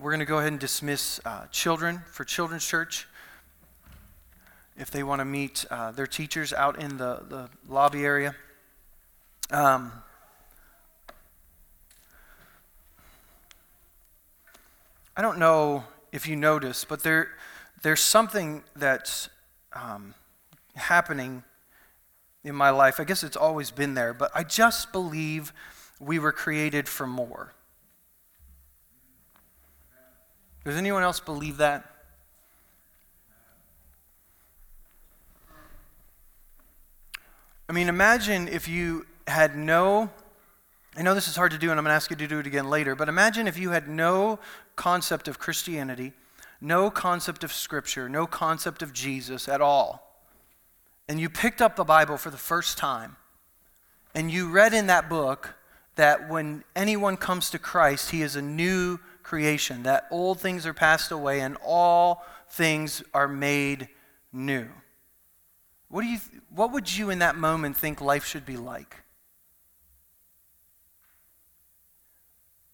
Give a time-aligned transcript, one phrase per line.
[0.00, 3.08] we're going to go ahead and dismiss uh, children for Children's Church.
[4.76, 8.36] If they want to meet uh, their teachers out in the, the lobby area.
[9.50, 9.90] Um,
[15.16, 15.82] I don't know
[16.12, 17.30] if you notice, but there,
[17.82, 19.28] there's something that's
[19.72, 20.14] um,
[20.76, 21.42] happening
[22.44, 23.00] in my life.
[23.00, 25.52] I guess it's always been there, but I just believe
[25.98, 27.52] we were created for more.
[30.64, 31.84] Does anyone else believe that?
[37.68, 40.10] I mean, imagine if you had no,
[40.96, 42.38] I know this is hard to do and I'm going to ask you to do
[42.38, 44.38] it again later, but imagine if you had no
[44.74, 46.12] concept of Christianity,
[46.60, 50.08] no concept of Scripture, no concept of Jesus at all
[51.08, 53.16] and you picked up the Bible for the first time,
[54.14, 55.54] and you read in that book
[55.96, 60.74] that when anyone comes to Christ, he is a new creation, that old things are
[60.74, 63.88] passed away and all things are made
[64.32, 64.66] new.
[65.88, 66.18] What, do you,
[66.54, 68.96] what would you in that moment think life should be like?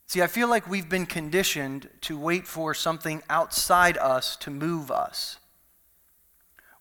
[0.07, 4.89] See, I feel like we've been conditioned to wait for something outside us to move
[4.89, 5.37] us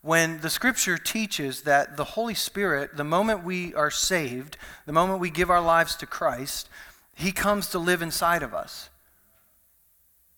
[0.04, 5.18] when the scripture teaches that the Holy Spirit, the moment we are saved, the moment
[5.18, 6.68] we give our lives to Christ,
[7.14, 8.90] he comes to live inside of us.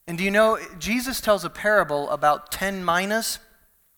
[0.08, 3.40] And do you know, Jesus tells a parable about 10 minas,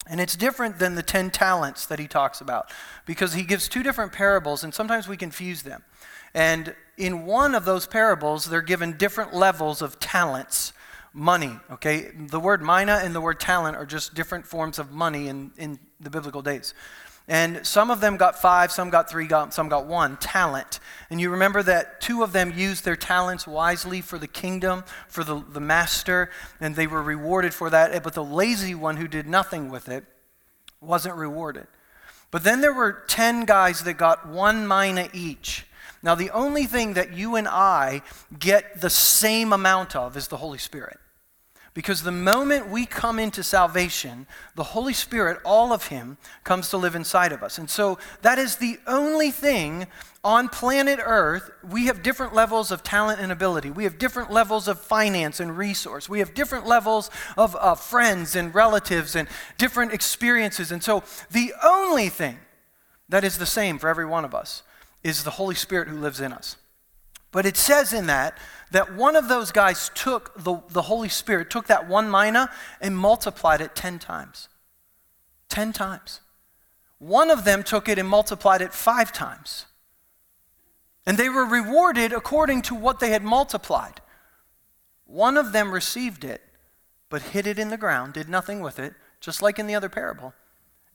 [0.08, 2.70] and it's different than the 10 talents that he talks about
[3.04, 5.84] because he gives two different parables, and sometimes we confuse them.
[6.32, 10.72] And in one of those parables, they're given different levels of talents
[11.12, 12.10] money, okay?
[12.16, 15.78] The word mina and the word talent are just different forms of money in, in
[16.00, 16.74] the biblical days.
[17.28, 20.80] And some of them got five, some got three, got, some got one talent.
[21.10, 25.22] And you remember that two of them used their talents wisely for the kingdom, for
[25.22, 28.02] the, the master, and they were rewarded for that.
[28.02, 30.04] But the lazy one who did nothing with it
[30.80, 31.66] wasn't rewarded.
[32.30, 35.66] But then there were 10 guys that got one mina each.
[36.02, 38.02] Now, the only thing that you and I
[38.38, 40.98] get the same amount of is the Holy Spirit.
[41.78, 46.76] Because the moment we come into salvation, the Holy Spirit, all of Him, comes to
[46.76, 47.56] live inside of us.
[47.56, 49.86] And so that is the only thing
[50.24, 51.52] on planet Earth.
[51.62, 53.70] We have different levels of talent and ability.
[53.70, 56.08] We have different levels of finance and resource.
[56.08, 60.72] We have different levels of uh, friends and relatives and different experiences.
[60.72, 62.38] And so the only thing
[63.08, 64.64] that is the same for every one of us
[65.04, 66.56] is the Holy Spirit who lives in us.
[67.30, 68.36] But it says in that
[68.70, 72.96] that one of those guys took the, the Holy Spirit, took that one mina and
[72.96, 74.48] multiplied it 10 times.
[75.48, 76.20] 10 times.
[76.98, 79.66] One of them took it and multiplied it five times.
[81.06, 84.00] And they were rewarded according to what they had multiplied.
[85.06, 86.42] One of them received it,
[87.08, 89.88] but hid it in the ground, did nothing with it, just like in the other
[89.88, 90.34] parable.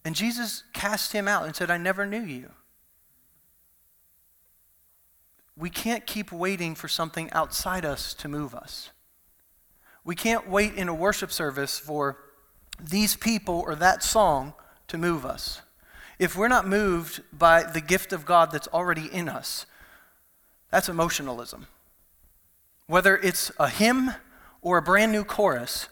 [0.05, 2.51] And Jesus cast him out and said, I never knew you
[5.55, 8.89] we can't keep waiting for something outside us to move us.
[10.03, 12.17] We can't wait in a worship service for
[12.79, 14.53] these people or that song
[14.87, 15.61] to move us.
[16.19, 19.65] If we're not moved by the gift of God that's already in us,
[20.71, 21.67] that's emotionalism.
[22.87, 24.11] Whether it's a hymn
[24.61, 25.87] or a brand new chorus,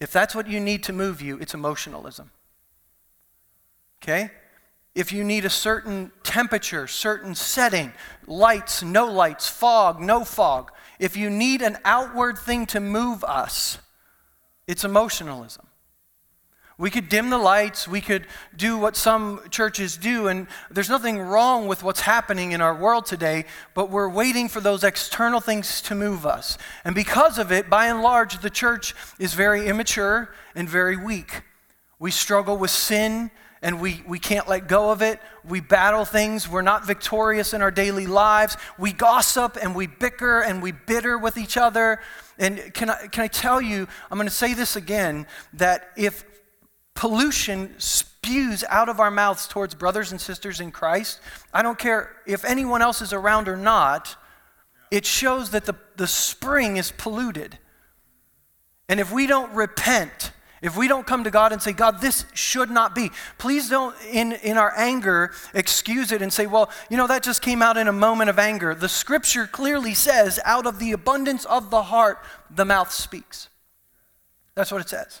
[0.00, 2.30] if that's what you need to move you, it's emotionalism.
[4.02, 4.30] Okay?
[4.94, 7.92] if you need a certain temperature, certain setting,
[8.26, 13.78] lights, no lights, fog, no fog, if you need an outward thing to move us,
[14.66, 15.64] it's emotionalism.
[16.76, 21.20] We could dim the lights, we could do what some churches do, and there's nothing
[21.20, 25.80] wrong with what's happening in our world today, but we're waiting for those external things
[25.82, 26.58] to move us.
[26.84, 31.42] And because of it, by and large, the church is very immature and very weak.
[32.00, 33.30] We struggle with sin
[33.64, 35.18] and we, we can't let go of it.
[35.42, 36.46] We battle things.
[36.46, 38.58] We're not victorious in our daily lives.
[38.78, 41.98] We gossip and we bicker and we bitter with each other.
[42.38, 46.26] And can I, can I tell you, I'm going to say this again, that if
[46.92, 51.18] pollution spews out of our mouths towards brothers and sisters in Christ,
[51.54, 54.14] I don't care if anyone else is around or not,
[54.90, 57.58] it shows that the, the spring is polluted.
[58.90, 60.32] And if we don't repent,
[60.64, 63.94] if we don't come to God and say, God, this should not be, please don't,
[64.10, 67.76] in, in our anger, excuse it and say, well, you know, that just came out
[67.76, 68.74] in a moment of anger.
[68.74, 72.18] The scripture clearly says, out of the abundance of the heart,
[72.48, 73.50] the mouth speaks.
[74.54, 75.20] That's what it says.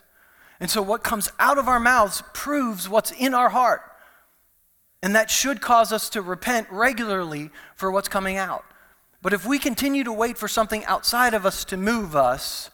[0.60, 3.82] And so, what comes out of our mouths proves what's in our heart.
[5.02, 8.64] And that should cause us to repent regularly for what's coming out.
[9.20, 12.70] But if we continue to wait for something outside of us to move us,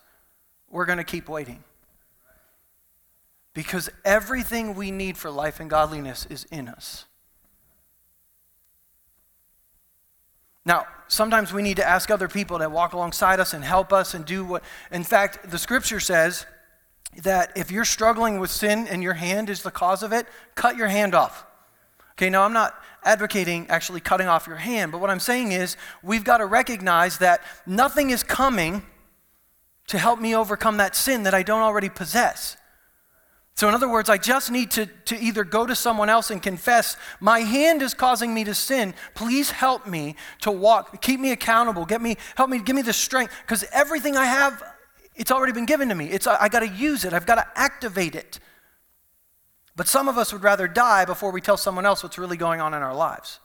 [0.71, 1.65] we're going to keep waiting.
[3.53, 7.07] Because everything we need for life and godliness is in us.
[10.65, 14.15] Now, sometimes we need to ask other people to walk alongside us and help us
[14.15, 14.63] and do what.
[14.93, 16.47] In fact, the scripture says
[17.23, 20.77] that if you're struggling with sin and your hand is the cause of it, cut
[20.77, 21.45] your hand off.
[22.13, 25.77] Okay, now I'm not advocating actually cutting off your hand, but what I'm saying is
[26.03, 28.83] we've got to recognize that nothing is coming
[29.87, 32.57] to help me overcome that sin that I don't already possess.
[33.61, 36.43] So, in other words, I just need to, to either go to someone else and
[36.43, 38.95] confess, my hand is causing me to sin.
[39.15, 42.95] Please help me to walk, keep me accountable, get me, help me, give me the
[42.95, 44.63] strength, because everything I have,
[45.15, 46.07] it's already been given to me.
[46.07, 48.41] It's, I, I got to use it, I've got to activate it.
[49.77, 52.63] But some of us would rather die before we tell someone else what's really going
[52.63, 53.41] on in our lives.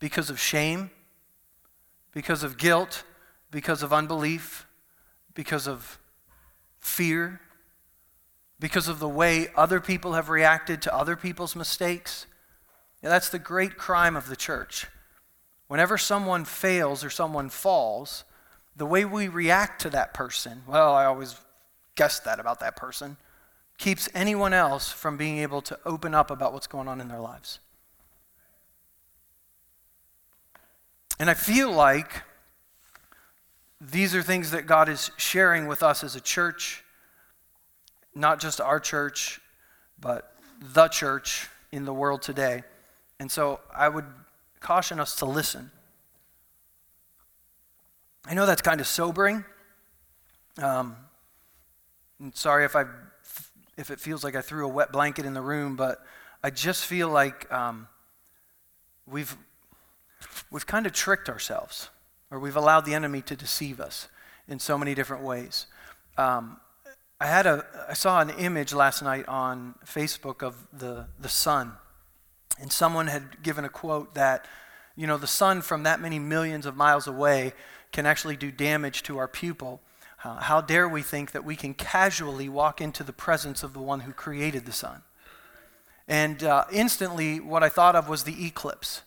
[0.00, 0.90] Because of shame,
[2.10, 3.04] because of guilt,
[3.52, 4.66] because of unbelief,
[5.32, 6.00] because of
[6.80, 7.40] fear
[8.60, 12.26] because of the way other people have reacted to other people's mistakes.
[13.02, 14.86] Yeah, that's the great crime of the church.
[15.66, 18.24] Whenever someone fails or someone falls,
[18.76, 21.36] the way we react to that person, well, I always
[21.94, 23.16] guessed that about that person,
[23.78, 27.20] keeps anyone else from being able to open up about what's going on in their
[27.20, 27.58] lives.
[31.18, 32.22] And I feel like
[33.80, 36.83] these are things that God is sharing with us as a church
[38.14, 39.40] not just our church,
[39.98, 42.62] but the church in the world today.
[43.18, 44.06] And so I would
[44.60, 45.70] caution us to listen.
[48.26, 49.44] I know that's kind of sobering.
[50.58, 50.96] Um,
[52.32, 52.84] sorry if I
[53.76, 56.04] if it feels like I threw a wet blanket in the room, but
[56.42, 57.88] I just feel like um,
[59.06, 59.36] we've
[60.50, 61.90] we've kind of tricked ourselves,
[62.30, 64.08] or we've allowed the enemy to deceive us
[64.46, 65.66] in so many different ways.
[66.16, 66.58] Um,
[67.24, 71.72] I had a I saw an image last night on Facebook of the the sun,
[72.60, 74.44] and someone had given a quote that,
[74.94, 77.54] you know, the sun from that many millions of miles away
[77.92, 79.80] can actually do damage to our pupil.
[80.22, 83.80] Uh, how dare we think that we can casually walk into the presence of the
[83.80, 85.00] one who created the sun?
[86.06, 89.00] And uh, instantly, what I thought of was the eclipse.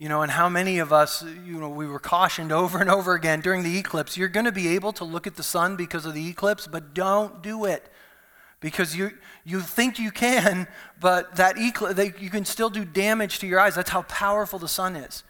[0.00, 3.14] You know, and how many of us, you know, we were cautioned over and over
[3.14, 6.06] again during the eclipse you're going to be able to look at the sun because
[6.06, 7.86] of the eclipse, but don't do it.
[8.60, 9.12] Because you,
[9.44, 10.66] you think you can,
[11.00, 13.74] but that eclipse, you can still do damage to your eyes.
[13.74, 15.22] That's how powerful the sun is.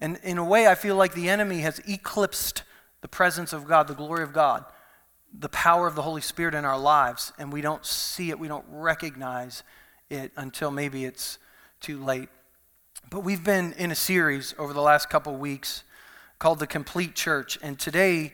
[0.00, 2.64] And in a way, I feel like the enemy has eclipsed
[3.02, 4.64] the presence of God, the glory of God,
[5.32, 8.48] the power of the Holy Spirit in our lives, and we don't see it, we
[8.48, 9.62] don't recognize
[10.10, 11.38] it until maybe it's
[11.80, 12.28] too late.
[13.08, 15.84] But we've been in a series over the last couple weeks
[16.40, 17.56] called The Complete Church.
[17.62, 18.32] And today,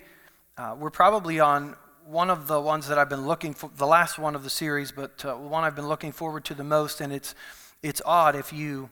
[0.57, 1.77] uh, we're probably on
[2.07, 4.91] one of the ones that I've been looking for, the last one of the series,
[4.91, 7.03] but uh, one I've been looking forward to the most.
[7.03, 7.35] And it's,
[7.83, 8.89] it's odd if you,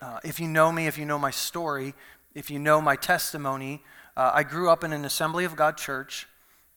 [0.00, 1.92] uh, if you know me, if you know my story,
[2.36, 3.82] if you know my testimony.
[4.16, 6.28] Uh, I grew up in an Assembly of God church,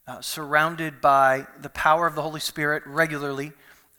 [0.07, 3.51] uh, surrounded by the power of the Holy Spirit regularly.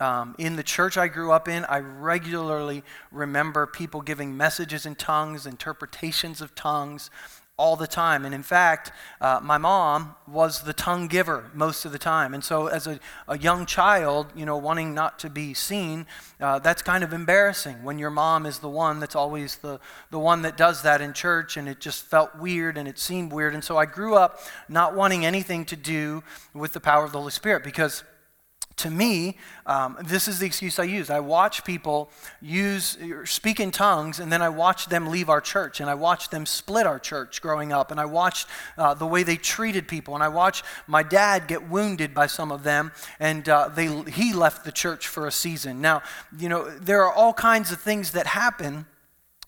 [0.02, 2.82] Um, in the church I grew up in, I regularly
[3.12, 7.08] remember people giving messages in tongues, interpretations of tongues,
[7.56, 8.24] all the time.
[8.24, 8.90] And in fact,
[9.20, 12.34] uh, my mom was the tongue giver most of the time.
[12.34, 12.98] And so, as a,
[13.28, 16.06] a young child, you know, wanting not to be seen,
[16.40, 19.78] uh, that's kind of embarrassing when your mom is the one that's always the,
[20.10, 21.56] the one that does that in church.
[21.56, 23.54] And it just felt weird and it seemed weird.
[23.54, 26.24] And so, I grew up not wanting anything to do
[26.54, 28.02] with the power of the Holy Spirit because
[28.76, 29.36] to me,
[29.66, 31.10] um, this is the excuse I use.
[31.10, 32.10] I watch people
[32.40, 36.30] use speak in tongues, and then I watch them leave our church, and I watch
[36.30, 40.14] them split our church growing up, and I watched uh, the way they treated people,
[40.14, 44.32] and I watched my dad get wounded by some of them, and uh, they he
[44.32, 45.80] left the church for a season.
[45.80, 46.02] Now,
[46.38, 48.86] you know there are all kinds of things that happen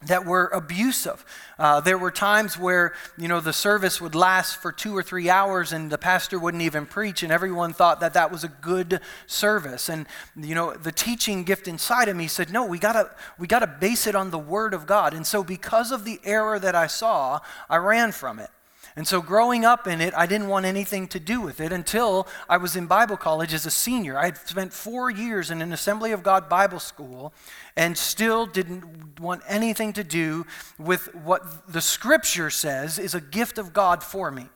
[0.06, 1.24] that were abusive.
[1.58, 5.30] Uh, there were times where, you know, the service would last for two or three
[5.30, 9.00] hours and the pastor wouldn't even preach, and everyone thought that that was a good
[9.26, 9.88] service.
[9.88, 10.06] And,
[10.36, 14.06] you know, the teaching gift inside of me said, no, we gotta, we gotta base
[14.06, 15.14] it on the Word of God.
[15.14, 18.50] And so, because of the error that I saw, I ran from it.
[18.96, 22.28] And so, growing up in it, I didn't want anything to do with it until
[22.48, 24.16] I was in Bible college as a senior.
[24.16, 27.32] I had spent four years in an Assembly of God Bible school
[27.76, 30.46] and still didn't want anything to do
[30.78, 34.46] with what the scripture says is a gift of God for me.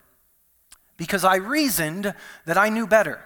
[0.97, 2.15] Because I reasoned
[2.47, 3.21] that I knew better.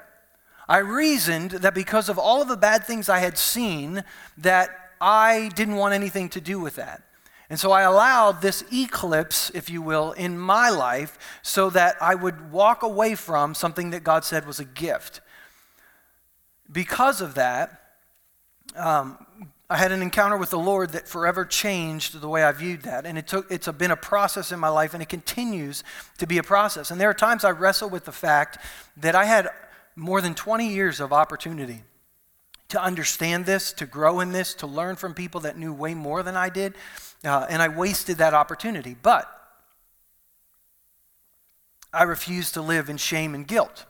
[0.67, 4.03] I reasoned that because of all of the bad things I had seen,
[4.39, 7.03] that I didn't want anything to do with that.
[7.53, 12.15] And so I allowed this eclipse, if you will, in my life so that I
[12.15, 15.21] would walk away from something that God said was a gift.
[16.73, 17.79] Because of that,
[18.75, 19.19] um,
[19.69, 23.05] I had an encounter with the Lord that forever changed the way I viewed that.
[23.05, 25.85] And it took, it's a, been a process in my life, and it continues
[26.17, 26.91] to be a process.
[26.91, 28.57] And there are times I wrestle with the fact
[28.97, 29.51] that I had
[29.95, 31.83] more than 20 years of opportunity
[32.71, 36.23] to understand this, to grow in this, to learn from people that knew way more
[36.23, 36.75] than I did.
[37.25, 38.97] Uh, and I wasted that opportunity.
[39.01, 39.29] But
[41.93, 43.85] I refused to live in shame and guilt.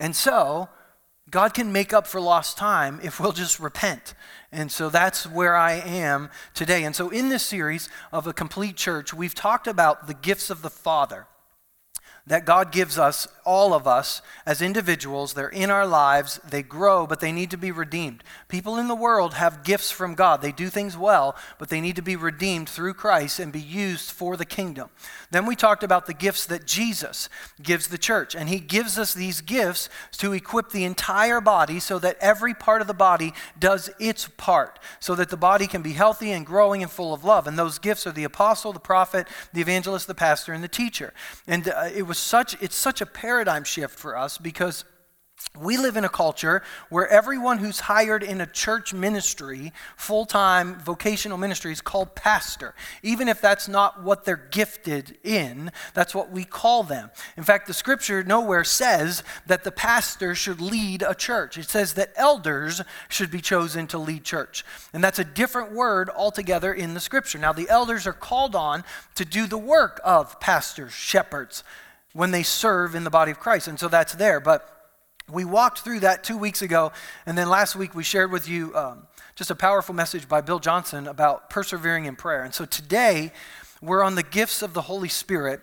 [0.00, 0.68] And so,
[1.30, 4.14] God can make up for lost time if we'll just repent.
[4.50, 6.84] And so that's where I am today.
[6.84, 10.62] And so, in this series of a complete church, we've talked about the gifts of
[10.62, 11.26] the Father
[12.28, 15.32] that God gives us, all of us, as individuals.
[15.32, 18.22] They're in our lives, they grow, but they need to be redeemed.
[18.48, 20.42] People in the world have gifts from God.
[20.42, 24.10] They do things well, but they need to be redeemed through Christ and be used
[24.10, 24.90] for the kingdom.
[25.30, 27.30] Then we talked about the gifts that Jesus
[27.62, 31.98] gives the church, and He gives us these gifts to equip the entire body so
[31.98, 35.92] that every part of the body does its part, so that the body can be
[35.94, 37.46] healthy and growing and full of love.
[37.46, 41.14] And those gifts are the apostle, the prophet, the evangelist, the pastor, and the teacher.
[41.46, 44.84] And uh, it was such, it's such a paradigm shift for us because
[45.58, 50.78] we live in a culture where everyone who's hired in a church ministry, full time
[50.80, 52.74] vocational ministry, is called pastor.
[53.02, 57.10] Even if that's not what they're gifted in, that's what we call them.
[57.36, 61.94] In fact, the scripture nowhere says that the pastor should lead a church, it says
[61.94, 64.64] that elders should be chosen to lead church.
[64.92, 67.38] And that's a different word altogether in the scripture.
[67.38, 68.84] Now, the elders are called on
[69.14, 71.62] to do the work of pastors, shepherds
[72.12, 73.68] when they serve in the body of Christ.
[73.68, 74.40] And so that's there.
[74.40, 74.68] But
[75.30, 76.92] we walked through that two weeks ago.
[77.26, 80.58] And then last week we shared with you um, just a powerful message by Bill
[80.58, 82.42] Johnson about persevering in prayer.
[82.42, 83.32] And so today
[83.80, 85.60] we're on the gifts of the Holy Spirit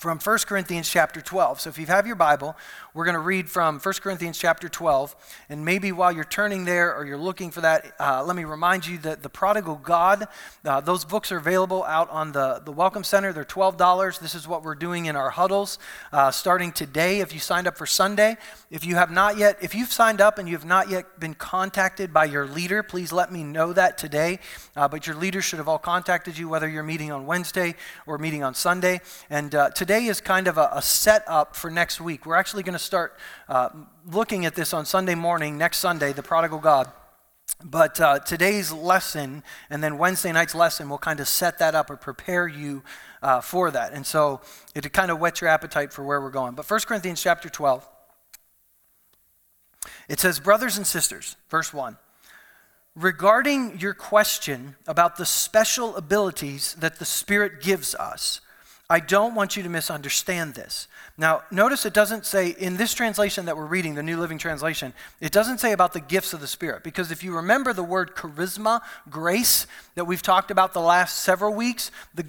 [0.00, 1.60] from 1 Corinthians chapter 12.
[1.60, 2.56] So if you have your Bible,
[2.94, 5.14] we're going to read from 1 Corinthians chapter 12.
[5.50, 8.86] And maybe while you're turning there or you're looking for that, uh, let me remind
[8.86, 10.26] you that the Prodigal God,
[10.64, 13.34] uh, those books are available out on the, the Welcome Center.
[13.34, 14.20] They're $12.
[14.20, 15.78] This is what we're doing in our huddles
[16.14, 18.38] uh, starting today if you signed up for Sunday.
[18.70, 21.34] If you have not yet, if you've signed up and you have not yet been
[21.34, 24.38] contacted by your leader, please let me know that today.
[24.74, 27.74] Uh, but your leaders should have all contacted you, whether you're meeting on Wednesday
[28.06, 29.02] or meeting on Sunday.
[29.28, 32.24] And uh, today, today is kind of a, a setup for next week.
[32.24, 33.18] We're actually going to start
[33.48, 33.70] uh,
[34.06, 36.92] looking at this on Sunday morning, next Sunday, the prodigal God.
[37.64, 41.90] But uh, today's lesson and then Wednesday night's lesson will kind of set that up
[41.90, 42.84] or prepare you
[43.20, 43.92] uh, for that.
[43.92, 44.42] And so
[44.76, 46.54] it kind of whet your appetite for where we're going.
[46.54, 47.84] But 1 Corinthians chapter 12,
[50.08, 51.96] it says, Brothers and sisters, verse 1
[52.94, 58.40] regarding your question about the special abilities that the Spirit gives us,
[58.90, 60.88] I don't want you to misunderstand this.
[61.16, 64.92] Now, notice it doesn't say, in this translation that we're reading, the New Living Translation,
[65.20, 66.82] it doesn't say about the gifts of the Spirit.
[66.82, 71.54] Because if you remember the word charisma, grace, that we've talked about the last several
[71.54, 72.26] weeks, the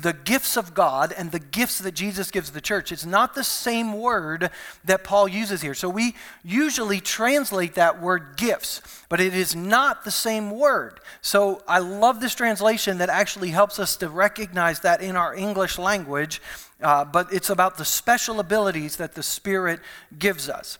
[0.00, 2.92] the gifts of God and the gifts that Jesus gives the church.
[2.92, 4.50] It's not the same word
[4.84, 5.74] that Paul uses here.
[5.74, 11.00] So we usually translate that word gifts, but it is not the same word.
[11.20, 15.78] So I love this translation that actually helps us to recognize that in our English
[15.78, 16.40] language,
[16.80, 19.80] uh, but it's about the special abilities that the Spirit
[20.18, 20.78] gives us.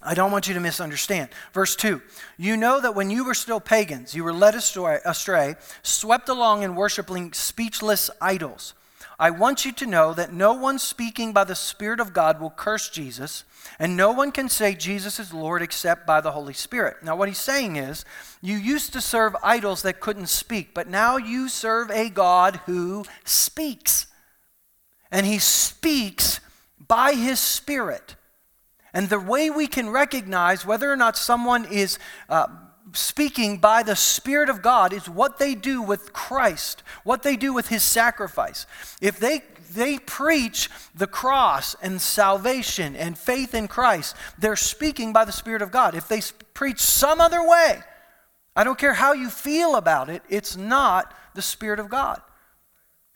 [0.00, 1.28] I don't want you to misunderstand.
[1.52, 2.00] Verse 2
[2.36, 6.74] You know that when you were still pagans, you were led astray, swept along in
[6.76, 8.74] worshiping speechless idols.
[9.20, 12.50] I want you to know that no one speaking by the Spirit of God will
[12.50, 13.42] curse Jesus,
[13.76, 16.98] and no one can say Jesus is Lord except by the Holy Spirit.
[17.02, 18.04] Now, what he's saying is,
[18.40, 23.04] you used to serve idols that couldn't speak, but now you serve a God who
[23.24, 24.06] speaks.
[25.10, 26.38] And he speaks
[26.86, 28.14] by his Spirit.
[28.92, 32.46] And the way we can recognize whether or not someone is uh,
[32.92, 37.52] speaking by the Spirit of God is what they do with Christ, what they do
[37.52, 38.66] with His sacrifice.
[39.00, 45.26] If they they preach the cross and salvation and faith in Christ, they're speaking by
[45.26, 45.94] the Spirit of God.
[45.94, 46.22] If they
[46.54, 47.80] preach some other way,
[48.56, 52.20] I don't care how you feel about it, it's not the Spirit of God.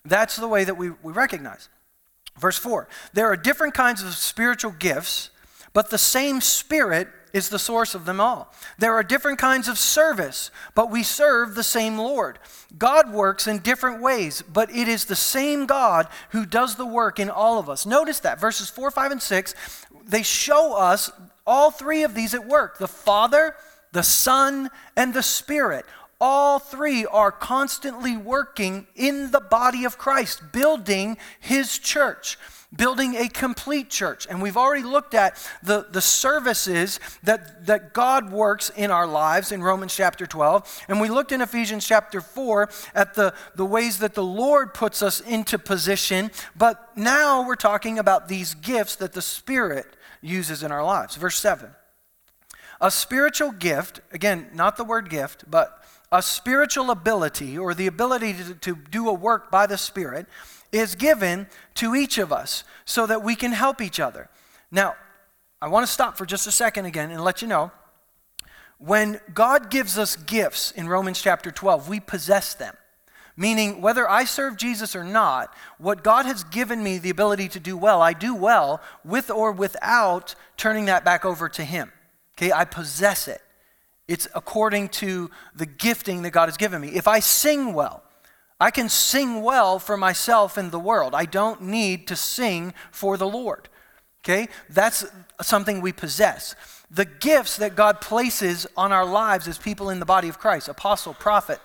[0.05, 1.69] That's the way that we, we recognize.
[2.37, 5.31] Verse 4 There are different kinds of spiritual gifts
[5.73, 8.53] but the same Spirit is the source of them all.
[8.77, 12.37] There are different kinds of service, but we serve the same Lord.
[12.77, 17.19] God works in different ways, but it is the same God who does the work
[17.19, 17.87] in all of us.
[17.87, 19.55] Notice that verses 4, 5, and 6,
[20.05, 21.09] they show us
[21.45, 23.55] all three of these at work the Father,
[23.93, 25.85] the Son, and the Spirit
[26.25, 32.37] all three are constantly working in the body of Christ, building his church
[32.75, 34.27] building a complete church.
[34.29, 39.51] And we've already looked at the, the services that, that God works in our lives
[39.51, 40.85] in Romans chapter 12.
[40.87, 45.01] And we looked in Ephesians chapter 4 at the, the ways that the Lord puts
[45.01, 46.31] us into position.
[46.55, 49.85] But now we're talking about these gifts that the Spirit
[50.21, 51.15] uses in our lives.
[51.15, 51.69] Verse 7.
[52.81, 58.33] A spiritual gift, again, not the word gift, but a spiritual ability or the ability
[58.33, 60.27] to, to do a work by the Spirit
[60.73, 64.29] is given to each of us so that we can help each other.
[64.71, 64.95] Now,
[65.61, 67.71] I want to stop for just a second again and let you know
[68.79, 72.75] when God gives us gifts in Romans chapter 12, we possess them.
[73.37, 77.59] Meaning, whether I serve Jesus or not, what God has given me the ability to
[77.59, 81.91] do well, I do well with or without turning that back over to Him.
[82.37, 83.41] Okay, I possess it.
[84.07, 86.89] It's according to the gifting that God has given me.
[86.89, 88.02] If I sing well,
[88.63, 91.13] I can sing well for myself and the world.
[91.13, 93.67] I don't need to sing for the Lord.
[94.23, 94.47] Okay?
[94.69, 95.03] That's
[95.41, 96.55] something we possess.
[96.89, 100.69] The gifts that God places on our lives as people in the body of Christ
[100.69, 101.59] apostle, prophet,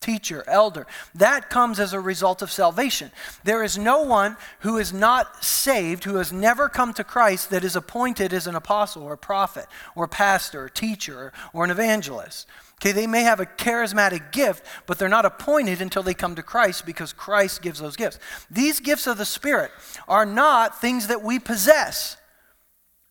[0.00, 3.10] teacher, elder that comes as a result of salvation.
[3.44, 7.62] There is no one who is not saved, who has never come to Christ, that
[7.62, 12.46] is appointed as an apostle or a prophet or pastor or teacher or an evangelist.
[12.80, 16.44] Okay, they may have a charismatic gift, but they're not appointed until they come to
[16.44, 18.20] Christ because Christ gives those gifts.
[18.50, 19.72] These gifts of the Spirit
[20.06, 22.16] are not things that we possess.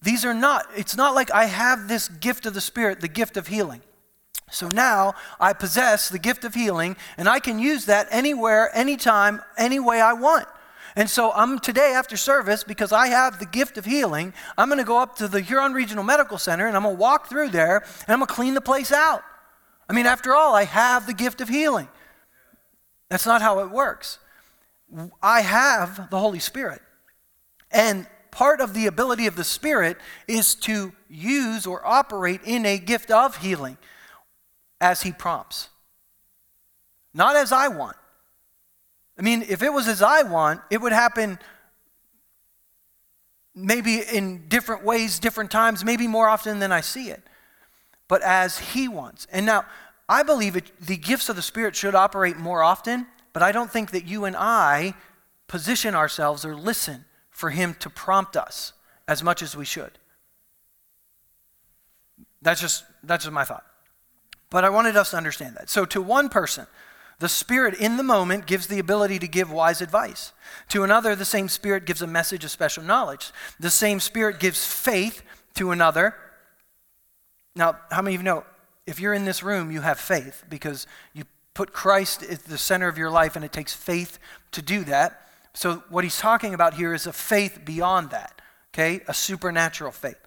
[0.01, 3.35] These are not, it's not like I have this gift of the Spirit, the gift
[3.35, 3.81] of healing.
[4.49, 9.41] So now I possess the gift of healing, and I can use that anywhere, anytime,
[9.57, 10.47] any way I want.
[10.95, 14.79] And so I'm today after service, because I have the gift of healing, I'm going
[14.79, 17.49] to go up to the Huron Regional Medical Center and I'm going to walk through
[17.49, 19.23] there and I'm going to clean the place out.
[19.89, 21.87] I mean, after all, I have the gift of healing.
[23.09, 24.19] That's not how it works.
[25.21, 26.81] I have the Holy Spirit.
[27.71, 32.77] And part of the ability of the Spirit is to use or operate in a
[32.77, 33.77] gift of healing
[34.81, 35.69] as He prompts,
[37.13, 37.97] not as I want.
[39.17, 41.39] I mean, if it was as I want, it would happen
[43.55, 47.23] maybe in different ways, different times, maybe more often than I see it
[48.07, 49.27] but as He wants.
[49.31, 49.65] And now,
[50.09, 53.71] I believe it, the gifts of the Spirit should operate more often, but I don't
[53.71, 54.93] think that you and I
[55.47, 58.73] position ourselves or listen for Him to prompt us
[59.07, 59.99] as much as we should.
[62.41, 63.65] That's just, that's just my thought.
[64.49, 65.69] But I wanted us to understand that.
[65.69, 66.67] So, to one person,
[67.19, 70.31] the Spirit in the moment gives the ability to give wise advice.
[70.69, 73.31] To another, the same Spirit gives a message of special knowledge.
[73.59, 75.23] The same Spirit gives faith
[75.55, 76.15] to another
[77.57, 78.43] now, how many of you know
[78.85, 82.87] if you're in this room, you have faith because you put Christ at the center
[82.87, 84.17] of your life and it takes faith
[84.51, 85.27] to do that.
[85.53, 88.41] So, what he's talking about here is a faith beyond that,
[88.73, 89.01] okay?
[89.07, 90.19] A supernatural faith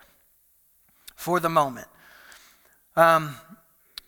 [1.14, 1.86] for the moment.
[2.96, 3.36] Um,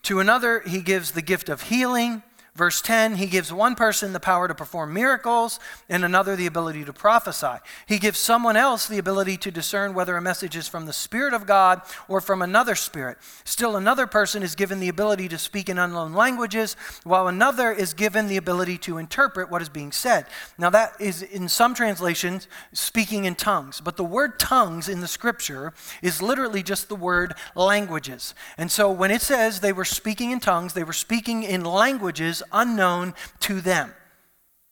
[0.02, 2.22] to another, he gives the gift of healing.
[2.55, 6.85] Verse 10, he gives one person the power to perform miracles and another the ability
[6.85, 7.62] to prophesy.
[7.87, 11.33] He gives someone else the ability to discern whether a message is from the Spirit
[11.33, 13.17] of God or from another spirit.
[13.45, 17.95] Still, another person is given the ability to speak in unknown languages, while another is
[17.95, 20.27] given the ability to interpret what is being said.
[20.59, 25.09] Now, that is in some translations speaking in tongues, but the word tongues in the
[25.09, 28.35] scripture is literally just the word languages.
[28.59, 32.41] And so when it says they were speaking in tongues, they were speaking in languages
[32.52, 33.92] unknown to them.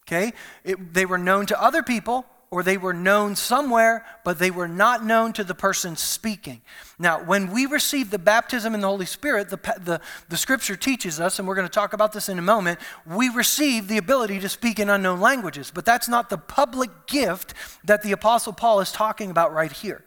[0.07, 0.33] Okay?
[0.65, 4.67] It, they were known to other people, or they were known somewhere, but they were
[4.67, 6.61] not known to the person speaking.
[6.99, 11.21] Now, when we receive the baptism in the Holy Spirit, the, the, the scripture teaches
[11.21, 14.41] us, and we're going to talk about this in a moment, we receive the ability
[14.41, 15.71] to speak in unknown languages.
[15.73, 17.55] But that's not the public gift
[17.85, 20.05] that the Apostle Paul is talking about right here.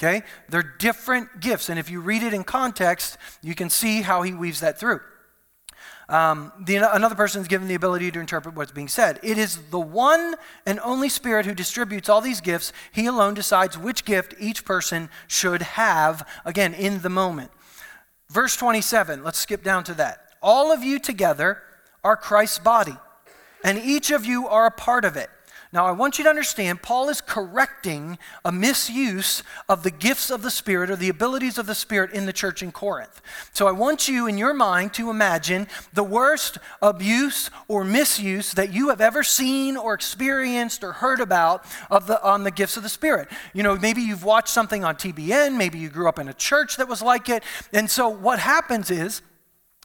[0.00, 0.22] Okay?
[0.48, 4.32] They're different gifts, and if you read it in context, you can see how he
[4.32, 5.00] weaves that through.
[6.08, 9.18] Um, the, another person is given the ability to interpret what's being said.
[9.22, 12.72] It is the one and only Spirit who distributes all these gifts.
[12.92, 17.50] He alone decides which gift each person should have, again, in the moment.
[18.30, 20.20] Verse 27, let's skip down to that.
[20.42, 21.62] All of you together
[22.04, 22.96] are Christ's body,
[23.64, 25.30] and each of you are a part of it.
[25.76, 30.40] Now, I want you to understand, Paul is correcting a misuse of the gifts of
[30.40, 33.20] the Spirit or the abilities of the Spirit in the church in Corinth.
[33.52, 38.72] So, I want you in your mind to imagine the worst abuse or misuse that
[38.72, 42.82] you have ever seen or experienced or heard about of the, on the gifts of
[42.82, 43.28] the Spirit.
[43.52, 46.78] You know, maybe you've watched something on TBN, maybe you grew up in a church
[46.78, 47.42] that was like it.
[47.74, 49.20] And so, what happens is,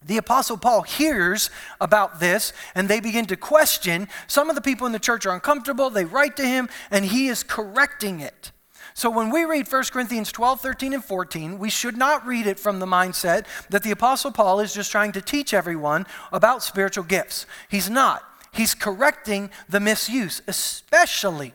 [0.04, 4.08] the Apostle Paul hears about this and they begin to question.
[4.28, 5.90] Some of the people in the church are uncomfortable.
[5.90, 8.52] They write to him and he is correcting it.
[8.94, 12.60] So when we read 1 Corinthians 12, 13, and 14, we should not read it
[12.60, 17.04] from the mindset that the Apostle Paul is just trying to teach everyone about spiritual
[17.04, 17.46] gifts.
[17.70, 18.24] He's not.
[18.52, 21.54] He's correcting the misuse, especially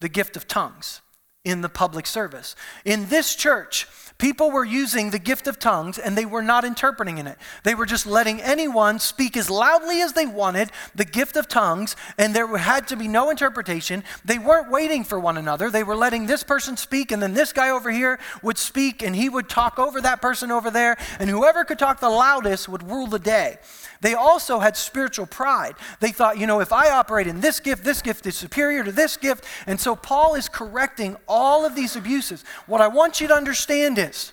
[0.00, 1.00] the gift of tongues
[1.44, 2.56] in the public service.
[2.84, 3.86] In this church,
[4.18, 7.38] People were using the gift of tongues and they were not interpreting in it.
[7.62, 11.94] They were just letting anyone speak as loudly as they wanted the gift of tongues,
[12.18, 14.02] and there had to be no interpretation.
[14.24, 15.70] They weren't waiting for one another.
[15.70, 19.14] They were letting this person speak, and then this guy over here would speak, and
[19.14, 22.90] he would talk over that person over there, and whoever could talk the loudest would
[22.90, 23.58] rule the day.
[24.00, 25.74] They also had spiritual pride.
[26.00, 28.92] They thought, you know, if I operate in this gift, this gift is superior to
[28.92, 29.44] this gift.
[29.66, 32.44] And so Paul is correcting all of these abuses.
[32.66, 34.32] What I want you to understand is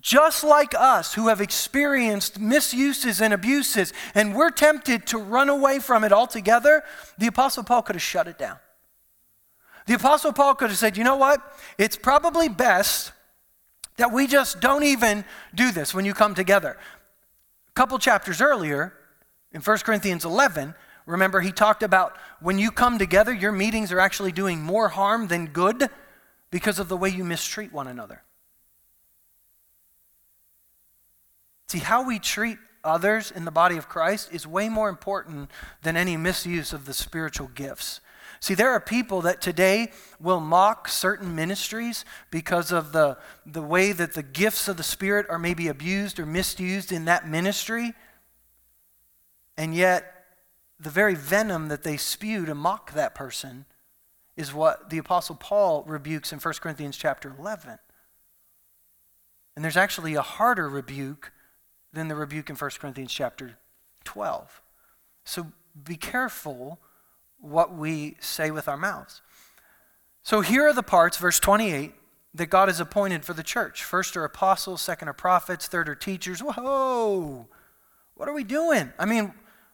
[0.00, 5.78] just like us who have experienced misuses and abuses, and we're tempted to run away
[5.78, 6.82] from it altogether,
[7.18, 8.58] the Apostle Paul could have shut it down.
[9.86, 11.42] The Apostle Paul could have said, you know what?
[11.76, 13.12] It's probably best
[13.96, 16.78] that we just don't even do this when you come together.
[17.80, 18.92] Couple chapters earlier,
[19.52, 20.74] in 1 Corinthians 11,
[21.06, 25.28] remember he talked about when you come together, your meetings are actually doing more harm
[25.28, 25.88] than good
[26.50, 28.22] because of the way you mistreat one another.
[31.68, 35.96] See, how we treat others in the body of Christ is way more important than
[35.96, 38.02] any misuse of the spiritual gifts.
[38.40, 43.92] See, there are people that today will mock certain ministries because of the, the way
[43.92, 47.92] that the gifts of the Spirit are maybe abused or misused in that ministry.
[49.58, 50.24] And yet,
[50.78, 53.66] the very venom that they spew to mock that person
[54.38, 57.78] is what the Apostle Paul rebukes in 1 Corinthians chapter 11.
[59.54, 61.32] And there's actually a harder rebuke
[61.92, 63.58] than the rebuke in 1 Corinthians chapter
[64.04, 64.62] 12.
[65.24, 65.48] So
[65.84, 66.78] be careful
[67.40, 69.22] what we say with our mouths.
[70.22, 71.94] So here are the parts, verse 28,
[72.34, 73.82] that God has appointed for the church.
[73.82, 76.40] First are apostles, second are prophets, third are teachers.
[76.40, 77.48] Whoa!
[78.14, 78.92] What are we doing?
[78.98, 79.32] I mean,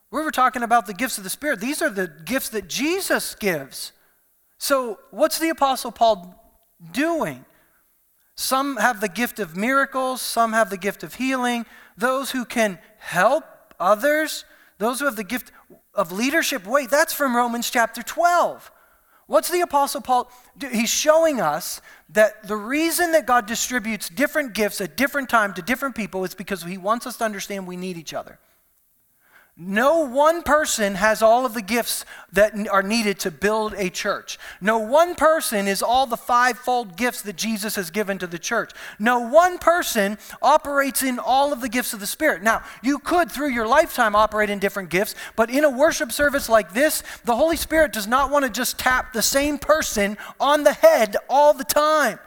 [0.09, 1.59] we were talking about the gifts of the Spirit.
[1.59, 3.91] These are the gifts that Jesus gives.
[4.57, 6.33] So, what's the Apostle Paul
[6.91, 7.45] doing?
[8.35, 11.65] Some have the gift of miracles, some have the gift of healing.
[11.97, 13.43] Those who can help
[13.79, 14.45] others,
[14.77, 15.51] those who have the gift
[15.97, 16.65] of leadership.
[16.65, 18.71] Wait, that's from Romans chapter 12.
[19.25, 20.31] What's the Apostle Paul?
[20.71, 25.61] He's showing us that the reason that God distributes different gifts at different time to
[25.61, 28.39] different people is because he wants us to understand we need each other.
[29.59, 34.37] No one person has all of the gifts that are needed to build a church.
[34.61, 38.71] No one person is all the fivefold gifts that Jesus has given to the church.
[38.99, 42.43] No one person operates in all of the gifts of the Spirit.
[42.43, 46.47] Now, you could through your lifetime operate in different gifts, but in a worship service
[46.47, 50.65] like this, the Holy Spirit does not want to just tap the same person on
[50.65, 52.19] the head all the time.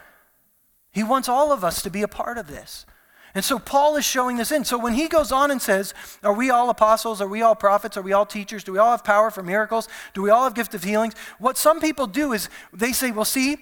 [0.90, 2.86] He wants all of us to be a part of this.
[3.34, 4.64] And so Paul is showing this in.
[4.64, 7.20] So when he goes on and says, Are we all apostles?
[7.20, 7.96] Are we all prophets?
[7.96, 8.64] Are we all teachers?
[8.64, 9.88] Do we all have power for miracles?
[10.14, 11.14] Do we all have gift of healings?
[11.38, 13.56] What some people do is they say, Well, see,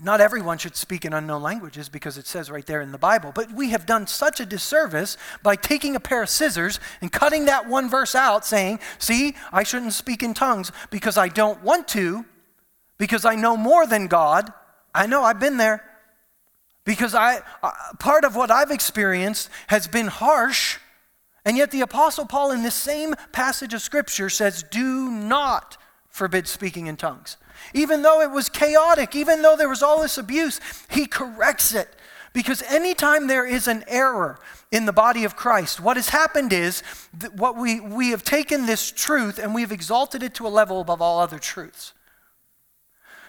[0.00, 3.30] not everyone should speak in unknown languages because it says right there in the Bible.
[3.32, 7.44] But we have done such a disservice by taking a pair of scissors and cutting
[7.44, 11.86] that one verse out, saying, See, I shouldn't speak in tongues because I don't want
[11.88, 12.24] to,
[12.98, 14.52] because I know more than God.
[14.92, 15.84] I know, I've been there.
[16.84, 20.78] Because I, uh, part of what I've experienced has been harsh,
[21.44, 25.76] and yet the Apostle Paul, in this same passage of Scripture, says, Do not
[26.08, 27.36] forbid speaking in tongues.
[27.74, 31.88] Even though it was chaotic, even though there was all this abuse, he corrects it.
[32.32, 34.38] Because anytime there is an error
[34.70, 36.82] in the body of Christ, what has happened is
[37.18, 40.80] that what we, we have taken this truth and we've exalted it to a level
[40.80, 41.92] above all other truths.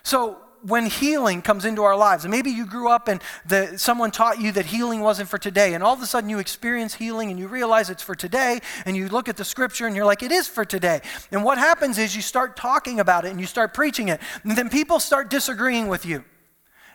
[0.04, 4.12] So when healing comes into our lives, and maybe you grew up and the, someone
[4.12, 7.30] taught you that healing wasn't for today, and all of a sudden you experience healing
[7.30, 10.23] and you realize it's for today, and you look at the scripture and you're like,
[10.23, 11.02] it is for today.
[11.32, 14.58] And what happens is you start talking about it and you start preaching it, and
[14.58, 16.23] then people start disagreeing with you.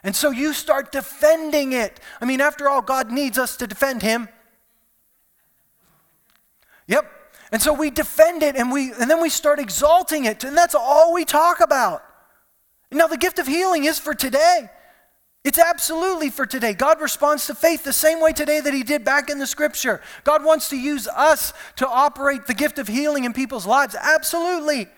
[0.02, 2.00] And so you start defending it.
[2.20, 4.28] I mean, after all, God needs us to defend Him.
[6.87, 7.12] Yep.
[7.52, 10.74] And so we defend it and we and then we start exalting it, and that's
[10.74, 12.02] all we talk about.
[12.90, 14.70] Now, the gift of healing is for today.
[15.44, 16.74] It's absolutely for today.
[16.74, 20.01] God responds to faith the same way today that He did back in the scripture.
[20.24, 23.94] God wants to use us to operate the gift of healing in people's lives.
[23.94, 24.88] Absolutely.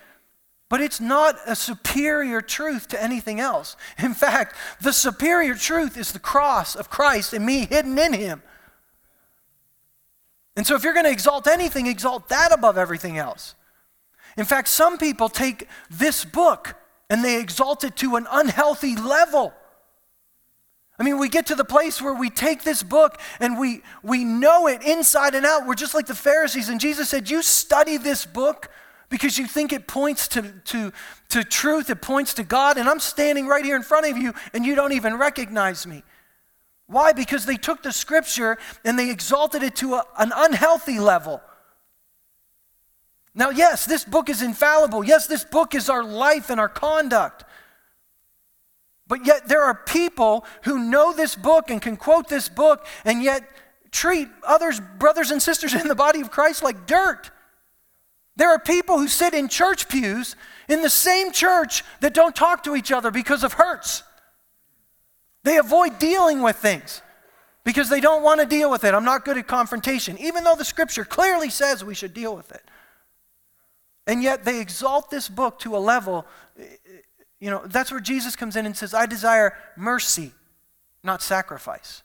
[0.69, 3.77] But it's not a superior truth to anything else.
[3.99, 8.43] In fact, the superior truth is the cross of Christ and me hidden in Him.
[10.57, 13.55] And so, if you're going to exalt anything, exalt that above everything else.
[14.37, 16.77] In fact, some people take this book
[17.11, 19.53] and they exalt it to an unhealthy level.
[20.99, 24.23] I mean, we get to the place where we take this book and we, we
[24.23, 25.67] know it inside and out.
[25.67, 26.69] We're just like the Pharisees.
[26.69, 28.71] And Jesus said, You study this book
[29.09, 30.93] because you think it points to, to,
[31.31, 34.33] to truth, it points to God, and I'm standing right here in front of you
[34.53, 36.05] and you don't even recognize me.
[36.87, 37.13] Why?
[37.13, 41.41] Because they took the scripture and they exalted it to a, an unhealthy level.
[43.35, 45.05] Now, yes, this book is infallible.
[45.05, 47.45] Yes, this book is our life and our conduct.
[49.07, 53.23] But yet, there are people who know this book and can quote this book and
[53.23, 53.43] yet
[53.91, 57.31] treat others, brothers and sisters in the body of Christ, like dirt.
[58.37, 60.37] There are people who sit in church pews
[60.69, 64.03] in the same church that don't talk to each other because of hurts.
[65.43, 67.03] They avoid dealing with things
[67.65, 68.95] because they don't want to deal with it.
[68.95, 72.53] I'm not good at confrontation, even though the scripture clearly says we should deal with
[72.53, 72.63] it.
[74.11, 76.27] And yet they exalt this book to a level,
[77.39, 80.33] you know, that's where Jesus comes in and says, I desire mercy,
[81.05, 82.03] not sacrifice.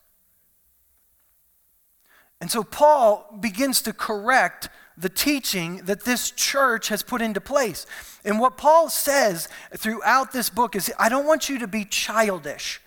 [2.40, 7.88] And so Paul begins to correct the teaching that this church has put into place.
[8.24, 12.82] And what Paul says throughout this book is I don't want you to be childish.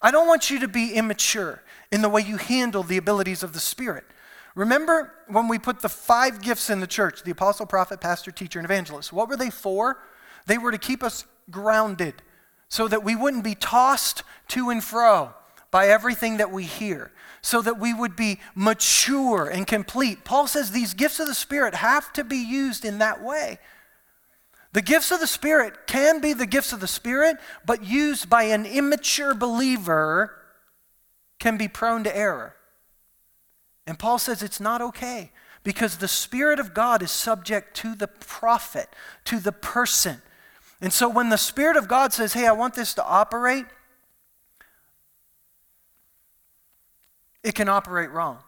[0.00, 3.52] I don't want you to be immature in the way you handle the abilities of
[3.52, 4.04] the Spirit.
[4.54, 8.58] Remember when we put the five gifts in the church the apostle, prophet, pastor, teacher,
[8.58, 9.12] and evangelist?
[9.12, 9.98] What were they for?
[10.46, 12.22] They were to keep us grounded
[12.68, 15.34] so that we wouldn't be tossed to and fro
[15.70, 17.10] by everything that we hear,
[17.42, 20.24] so that we would be mature and complete.
[20.24, 23.58] Paul says these gifts of the Spirit have to be used in that way.
[24.72, 28.44] The gifts of the Spirit can be the gifts of the Spirit, but used by
[28.44, 30.36] an immature believer
[31.40, 32.54] can be prone to error.
[33.86, 35.30] And Paul says it's not okay
[35.62, 38.88] because the Spirit of God is subject to the prophet,
[39.24, 40.22] to the person.
[40.80, 43.64] And so when the Spirit of God says, hey, I want this to operate,
[47.42, 48.38] it can operate wrong.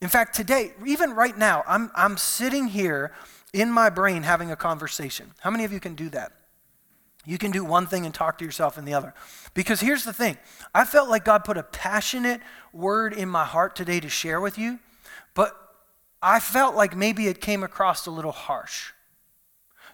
[0.00, 3.12] In fact, today, even right now, I'm, I'm sitting here
[3.52, 5.32] in my brain having a conversation.
[5.40, 6.32] How many of you can do that?
[7.26, 9.14] You can do one thing and talk to yourself in the other.
[9.52, 10.38] Because here's the thing
[10.74, 12.40] I felt like God put a passionate
[12.72, 14.78] word in my heart today to share with you,
[15.34, 15.56] but
[16.22, 18.92] I felt like maybe it came across a little harsh.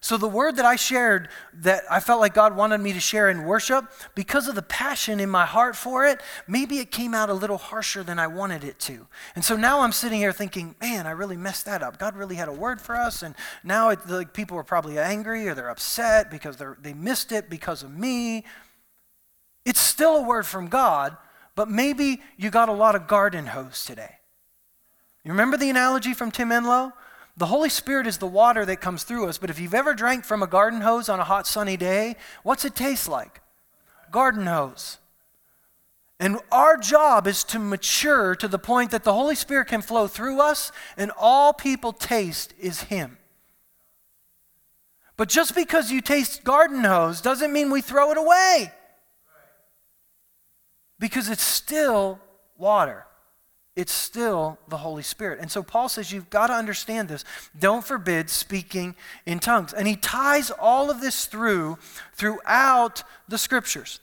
[0.07, 3.29] So, the word that I shared that I felt like God wanted me to share
[3.29, 7.29] in worship, because of the passion in my heart for it, maybe it came out
[7.29, 9.09] a little harsher than I wanted it to.
[9.35, 11.99] And so now I'm sitting here thinking, man, I really messed that up.
[11.99, 15.49] God really had a word for us, and now it, like, people are probably angry
[15.49, 18.45] or they're upset because they're, they missed it because of me.
[19.65, 21.17] It's still a word from God,
[21.57, 24.21] but maybe you got a lot of garden hose today.
[25.25, 26.93] You remember the analogy from Tim Enloe?
[27.37, 30.25] The Holy Spirit is the water that comes through us, but if you've ever drank
[30.25, 33.43] from a garden hose on a hot sunny day, what's it taste like?
[34.11, 34.99] Garden hose.
[36.19, 40.07] And our job is to mature to the point that the Holy Spirit can flow
[40.07, 43.19] through us and all people taste is Him.
[45.19, 48.73] But just because you taste garden hose doesn't mean we throw it away.
[50.99, 52.19] Because it's still
[52.57, 53.06] water
[53.77, 55.39] it's still the Holy Spirit.
[55.39, 57.25] And so Paul says you've got to understand this.
[57.59, 59.75] Don't forbid speaking in tongues.
[59.75, 61.79] And he ties all of this through
[62.15, 64.01] throughout the scriptures.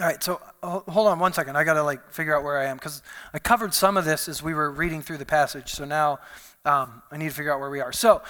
[0.00, 1.56] All right, so hold on one second.
[1.56, 3.02] I got to like figure out where I am because
[3.32, 5.72] I covered some of this as we were reading through the passage.
[5.72, 6.20] So now
[6.64, 7.92] um, I need to figure out where we are.
[7.92, 8.22] So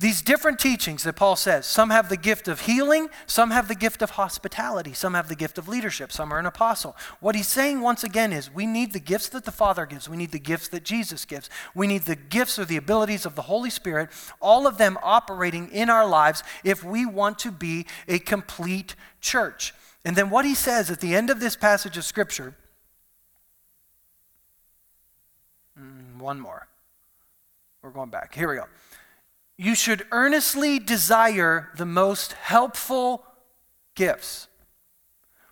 [0.00, 3.74] these different teachings that Paul says, some have the gift of healing, some have the
[3.74, 6.96] gift of hospitality, some have the gift of leadership, some are an apostle.
[7.20, 10.16] What he's saying once again is we need the gifts that the Father gives, we
[10.16, 13.42] need the gifts that Jesus gives, we need the gifts or the abilities of the
[13.42, 14.08] Holy Spirit,
[14.40, 19.74] all of them operating in our lives if we want to be a complete church.
[20.02, 22.54] And then what he says at the end of this passage of Scripture,
[25.78, 26.68] mm, one more.
[27.82, 28.34] We're going back.
[28.34, 28.64] Here we go
[29.60, 33.26] you should earnestly desire the most helpful
[33.94, 34.48] gifts.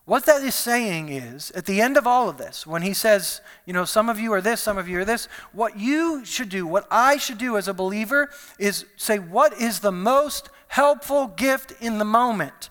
[0.06, 3.42] What that is saying is, at the end of all of this, when he says,
[3.66, 6.48] you know, some of you are this, some of you are this, what you should
[6.48, 11.26] do, what I should do as a believer, is say, what is the most helpful
[11.26, 12.70] gift in the moment?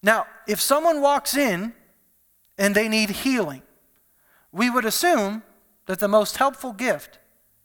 [0.00, 1.74] Now, if someone walks in
[2.56, 3.62] and they need healing,
[4.52, 5.42] we would assume
[5.86, 7.18] that the most helpful gift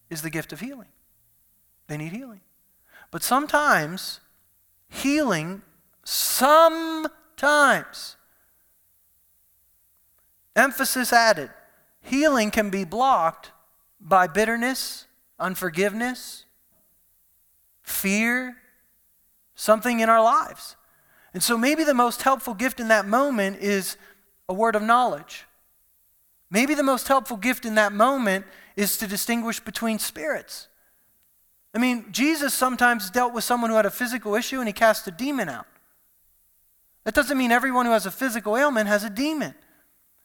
[0.09, 0.89] is the gift of healing.
[1.87, 2.41] They need healing.
[3.11, 4.19] But sometimes,
[4.87, 5.61] healing,
[6.03, 6.57] sometimes,
[10.55, 11.49] emphasis added,
[12.01, 13.51] healing can be blocked
[13.99, 15.07] by bitterness,
[15.39, 16.45] unforgiveness,
[17.81, 18.57] fear,
[19.55, 20.75] something in our lives.
[21.33, 23.97] And so maybe the most helpful gift in that moment is
[24.47, 25.45] a word of knowledge.
[26.51, 30.67] Maybe the most helpful gift in that moment is to distinguish between spirits.
[31.73, 35.07] I mean, Jesus sometimes dealt with someone who had a physical issue and he cast
[35.07, 35.67] a demon out.
[37.03, 39.53] That doesn't mean everyone who has a physical ailment has a demon.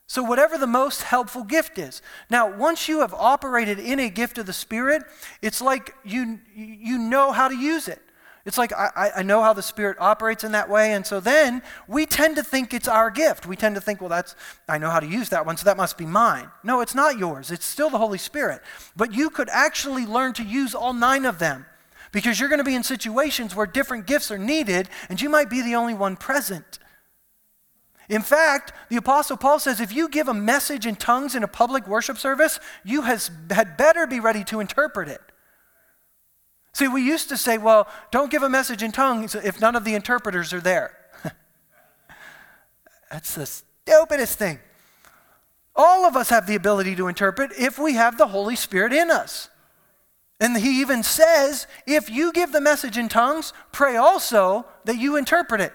[0.06, 2.02] So, whatever the most helpful gift is.
[2.28, 5.02] Now, once you have operated in a gift of the Spirit,
[5.40, 8.02] it's like you, you know how to use it.
[8.44, 10.92] It's like I, I know how the Spirit operates in that way.
[10.92, 13.46] And so then we tend to think it's our gift.
[13.46, 14.36] We tend to think, well, that's,
[14.68, 16.50] I know how to use that one, so that must be mine.
[16.62, 17.50] No, it's not yours.
[17.50, 18.60] It's still the Holy Spirit.
[18.94, 21.64] But you could actually learn to use all nine of them
[22.12, 25.48] because you're going to be in situations where different gifts are needed and you might
[25.48, 26.78] be the only one present.
[28.10, 31.48] In fact, the Apostle Paul says if you give a message in tongues in a
[31.48, 35.22] public worship service, you has, had better be ready to interpret it.
[36.74, 39.84] See, we used to say, well, don't give a message in tongues if none of
[39.84, 40.96] the interpreters are there.
[43.10, 44.58] That's the stupidest thing.
[45.76, 49.10] All of us have the ability to interpret if we have the Holy Spirit in
[49.10, 49.48] us.
[50.40, 55.16] And he even says, if you give the message in tongues, pray also that you
[55.16, 55.72] interpret it.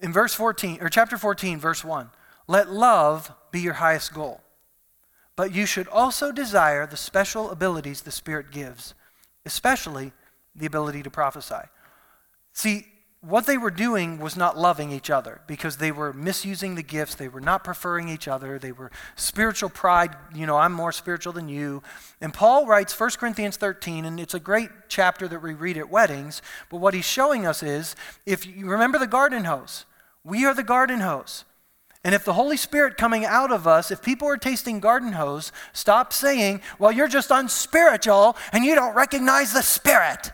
[0.00, 2.08] In verse 14, or chapter 14, verse 1,
[2.48, 4.40] let love be your highest goal.
[5.40, 8.92] But you should also desire the special abilities the Spirit gives,
[9.46, 10.12] especially
[10.54, 11.62] the ability to prophesy.
[12.52, 12.84] See,
[13.22, 17.14] what they were doing was not loving each other because they were misusing the gifts.
[17.14, 18.58] They were not preferring each other.
[18.58, 20.14] They were spiritual pride.
[20.34, 21.82] You know, I'm more spiritual than you.
[22.20, 25.88] And Paul writes 1 Corinthians 13, and it's a great chapter that we read at
[25.88, 26.42] weddings.
[26.68, 29.86] But what he's showing us is if you remember the garden hose,
[30.22, 31.46] we are the garden hose.
[32.02, 35.52] And if the Holy Spirit coming out of us, if people are tasting garden hose,
[35.72, 40.32] stop saying, well, you're just unspiritual and you don't recognize the Spirit.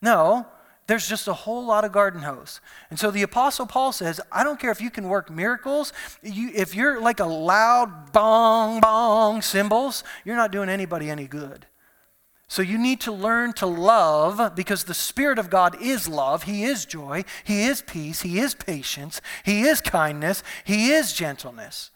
[0.00, 0.46] No,
[0.86, 2.60] there's just a whole lot of garden hose.
[2.90, 6.50] And so the Apostle Paul says, I don't care if you can work miracles, you,
[6.54, 11.66] if you're like a loud bong, bong cymbals, you're not doing anybody any good.
[12.52, 16.42] So you need to learn to love because the Spirit of God is love.
[16.42, 17.24] He is joy.
[17.44, 18.20] He is peace.
[18.20, 19.22] He is patience.
[19.42, 20.44] He is kindness.
[20.62, 21.90] He is gentleness.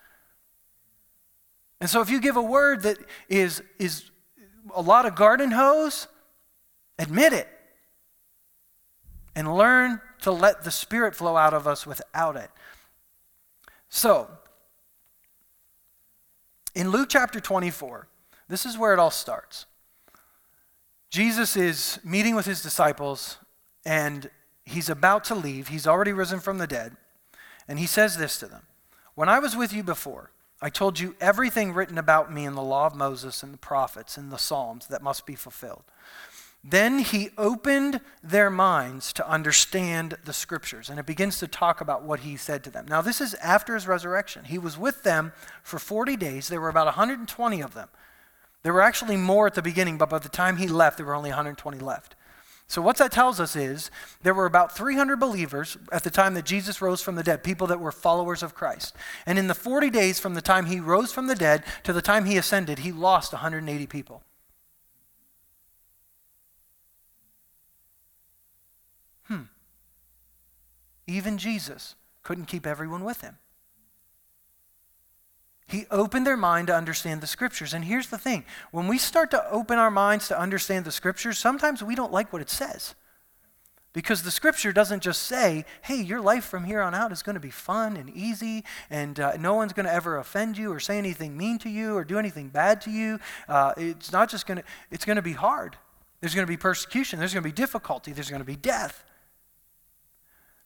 [1.78, 2.96] And so if you give a word that
[3.28, 4.10] is, is
[4.74, 6.08] a lot of garden hose,
[6.98, 7.48] admit it.
[9.34, 12.50] And learn to let the Spirit flow out of us without it.
[13.90, 14.30] So,
[16.74, 18.08] in Luke chapter 24,
[18.48, 19.66] this is where it all starts.
[21.16, 23.38] Jesus is meeting with his disciples
[23.86, 24.28] and
[24.66, 25.68] he's about to leave.
[25.68, 26.94] He's already risen from the dead.
[27.66, 28.64] And he says this to them
[29.14, 32.60] When I was with you before, I told you everything written about me in the
[32.60, 35.84] law of Moses and the prophets and the Psalms that must be fulfilled.
[36.62, 42.02] Then he opened their minds to understand the scriptures, and it begins to talk about
[42.02, 42.84] what he said to them.
[42.86, 44.44] Now, this is after his resurrection.
[44.44, 46.48] He was with them for 40 days.
[46.48, 47.88] There were about 120 of them.
[48.62, 51.14] There were actually more at the beginning, but by the time he left, there were
[51.14, 52.16] only 120 left.
[52.68, 53.92] So, what that tells us is
[54.22, 57.68] there were about 300 believers at the time that Jesus rose from the dead, people
[57.68, 58.96] that were followers of Christ.
[59.24, 62.02] And in the 40 days from the time he rose from the dead to the
[62.02, 64.24] time he ascended, he lost 180 people.
[69.28, 69.42] Hmm.
[71.06, 73.38] Even Jesus couldn't keep everyone with him.
[75.68, 77.74] He opened their mind to understand the scriptures.
[77.74, 81.38] And here's the thing when we start to open our minds to understand the scriptures,
[81.38, 82.94] sometimes we don't like what it says.
[83.92, 87.34] Because the scripture doesn't just say, hey, your life from here on out is going
[87.34, 90.78] to be fun and easy, and uh, no one's going to ever offend you or
[90.78, 93.18] say anything mean to you or do anything bad to you.
[93.48, 95.78] Uh, it's not just going to, it's going to be hard.
[96.20, 99.02] There's going to be persecution, there's going to be difficulty, there's going to be death.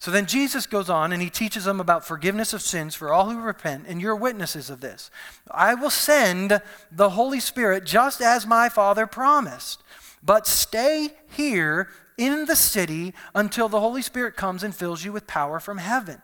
[0.00, 3.28] So then Jesus goes on and he teaches them about forgiveness of sins for all
[3.28, 5.11] who repent, and you're witnesses of this.
[5.51, 9.82] I will send the Holy Spirit just as my Father promised.
[10.22, 15.26] But stay here in the city until the Holy Spirit comes and fills you with
[15.26, 16.22] power from heaven.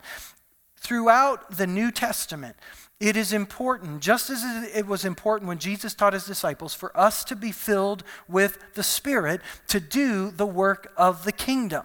[0.78, 2.56] Throughout the New Testament,
[2.98, 4.42] it is important, just as
[4.74, 8.82] it was important when Jesus taught his disciples, for us to be filled with the
[8.82, 11.84] Spirit to do the work of the kingdom.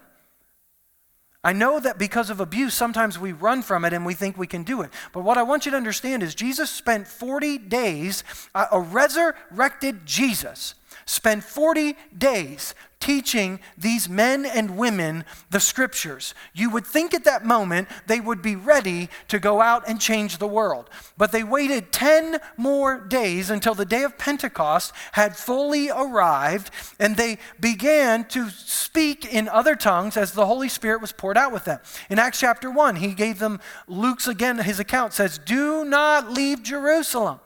[1.43, 4.45] I know that because of abuse, sometimes we run from it and we think we
[4.45, 4.91] can do it.
[5.11, 8.23] But what I want you to understand is Jesus spent 40 days,
[8.53, 10.75] a resurrected Jesus,
[11.05, 16.33] spent 40 days teaching these men and women the scriptures.
[16.53, 20.37] You would think at that moment they would be ready to go out and change
[20.37, 20.89] the world.
[21.17, 27.17] But they waited 10 more days until the day of Pentecost had fully arrived, and
[27.17, 31.65] they began to speak in other tongues as the Holy Spirit was poured out with
[31.65, 31.79] them.
[32.09, 36.63] In Acts chapter 1, he gave them, Luke's again, his account says, Do not leave
[36.63, 37.39] Jerusalem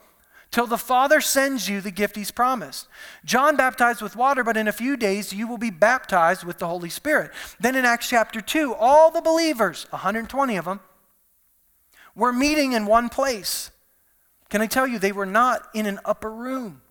[0.55, 2.87] till the Father sends you the gift he's promised.
[3.25, 6.67] John baptized with water, but in a few days you will be baptized with the
[6.67, 7.31] Holy Spirit.
[7.59, 10.79] Then in Acts chapter 2, all the believers, 120 of them,
[12.15, 13.69] were meeting in one place.
[14.49, 16.81] Can I tell you, they were not in an upper room.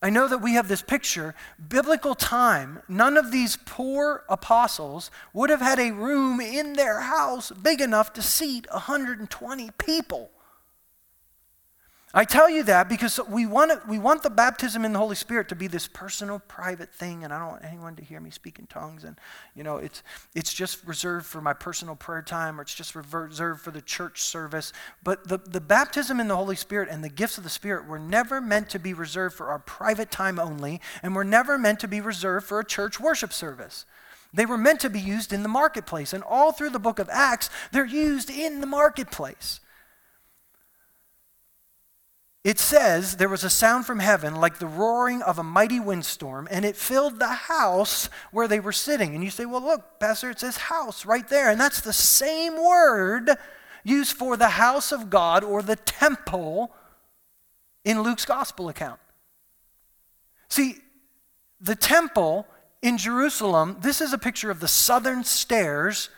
[0.00, 1.34] I know that we have this picture.
[1.68, 7.50] Biblical time, none of these poor apostles would have had a room in their house
[7.50, 10.30] big enough to seat 120 people.
[12.14, 15.16] I tell you that because we want, it, we want the baptism in the Holy
[15.16, 18.28] Spirit to be this personal, private thing, and I don't want anyone to hear me
[18.28, 19.04] speak in tongues.
[19.04, 19.16] And,
[19.54, 20.02] you know, it's,
[20.34, 24.20] it's just reserved for my personal prayer time or it's just reserved for the church
[24.20, 24.74] service.
[25.02, 27.98] But the, the baptism in the Holy Spirit and the gifts of the Spirit were
[27.98, 31.88] never meant to be reserved for our private time only, and were never meant to
[31.88, 33.86] be reserved for a church worship service.
[34.34, 36.12] They were meant to be used in the marketplace.
[36.12, 39.60] And all through the book of Acts, they're used in the marketplace.
[42.44, 46.48] It says there was a sound from heaven like the roaring of a mighty windstorm,
[46.50, 49.14] and it filled the house where they were sitting.
[49.14, 51.50] And you say, well, look, Pastor, it says house right there.
[51.50, 53.30] And that's the same word
[53.84, 56.72] used for the house of God or the temple
[57.84, 58.98] in Luke's gospel account.
[60.48, 60.78] See,
[61.60, 62.46] the temple
[62.82, 66.10] in Jerusalem, this is a picture of the southern stairs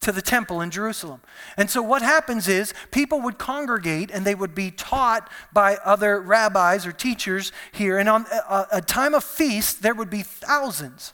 [0.00, 1.20] to the temple in Jerusalem.
[1.56, 6.20] And so what happens is people would congregate and they would be taught by other
[6.20, 7.98] rabbis or teachers here.
[7.98, 11.12] And on a, a, time of feast, there would be thousands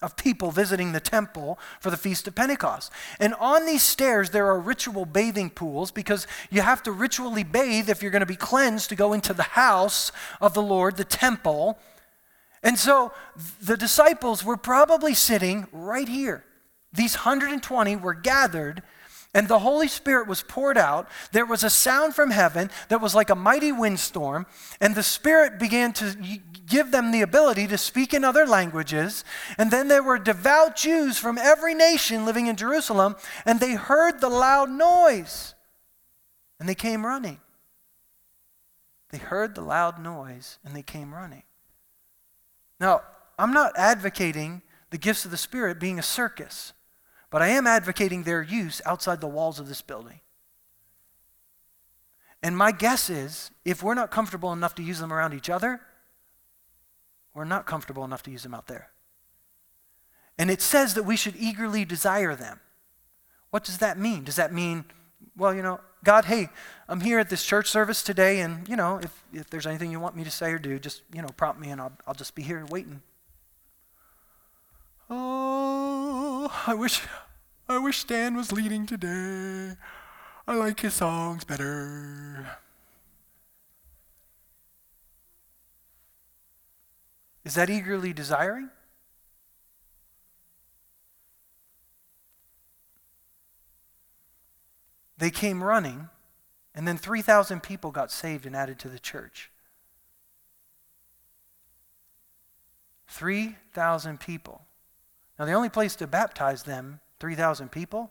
[0.00, 2.92] of people visiting the temple for the Feast of Pentecost.
[3.18, 7.90] And on these stairs, there are ritual bathing pools because you have to ritually bathe
[7.90, 11.04] if you're going to be cleansed to go into the house of the Lord, the
[11.04, 11.80] temple.
[12.62, 13.12] And so
[13.60, 16.44] the disciples were probably sitting right here
[16.92, 18.82] these 120 were gathered
[19.34, 21.08] and the Holy Spirit was poured out.
[21.32, 24.46] There was a sound from heaven that was like a mighty windstorm,
[24.80, 26.16] and the Spirit began to
[26.66, 29.24] give them the ability to speak in other languages.
[29.58, 34.20] And then there were devout Jews from every nation living in Jerusalem, and they heard
[34.20, 35.54] the loud noise,
[36.58, 37.38] and they came running.
[39.10, 41.44] They heard the loud noise, and they came running.
[42.80, 43.02] Now,
[43.38, 46.72] I'm not advocating the gifts of the Spirit being a circus.
[47.30, 50.20] But I am advocating their use outside the walls of this building.
[52.42, 55.80] And my guess is if we're not comfortable enough to use them around each other,
[57.34, 58.90] we're not comfortable enough to use them out there.
[60.38, 62.60] And it says that we should eagerly desire them.
[63.50, 64.24] What does that mean?
[64.24, 64.84] Does that mean,
[65.36, 66.48] well, you know, God, hey,
[66.88, 69.98] I'm here at this church service today, and, you know, if, if there's anything you
[69.98, 72.36] want me to say or do, just, you know, prompt me and I'll, I'll just
[72.36, 73.02] be here waiting.
[75.10, 77.02] Oh, I wish
[77.68, 79.76] I wish Stan was leading today.
[80.46, 82.58] I like his songs better.
[87.44, 88.70] Is that eagerly desiring?
[95.16, 96.10] They came running,
[96.74, 99.50] and then 3,000 people got saved and added to the church.
[103.08, 104.67] 3,000 people.
[105.38, 108.10] Now, the only place to baptize them, 3,000 people,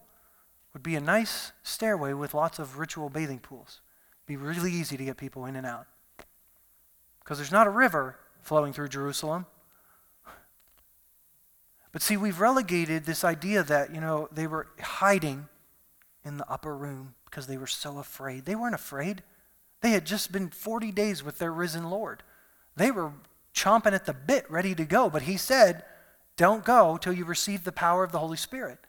[0.73, 3.81] would be a nice stairway with lots of ritual bathing pools.
[4.19, 5.87] It'd be really easy to get people in and out.
[7.19, 9.45] Because there's not a river flowing through Jerusalem.
[11.91, 15.47] But see, we've relegated this idea that, you know, they were hiding
[16.23, 18.45] in the upper room because they were so afraid.
[18.45, 19.23] They weren't afraid.
[19.81, 22.23] They had just been 40 days with their risen Lord.
[22.75, 23.13] They were
[23.53, 25.09] chomping at the bit, ready to go.
[25.09, 25.83] But he said,
[26.37, 28.79] don't go till you receive the power of the Holy Spirit.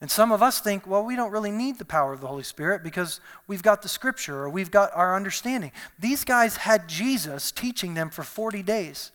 [0.00, 2.44] And some of us think, well, we don't really need the power of the Holy
[2.44, 5.72] Spirit because we've got the scripture or we've got our understanding.
[5.98, 9.10] These guys had Jesus teaching them for 40 days.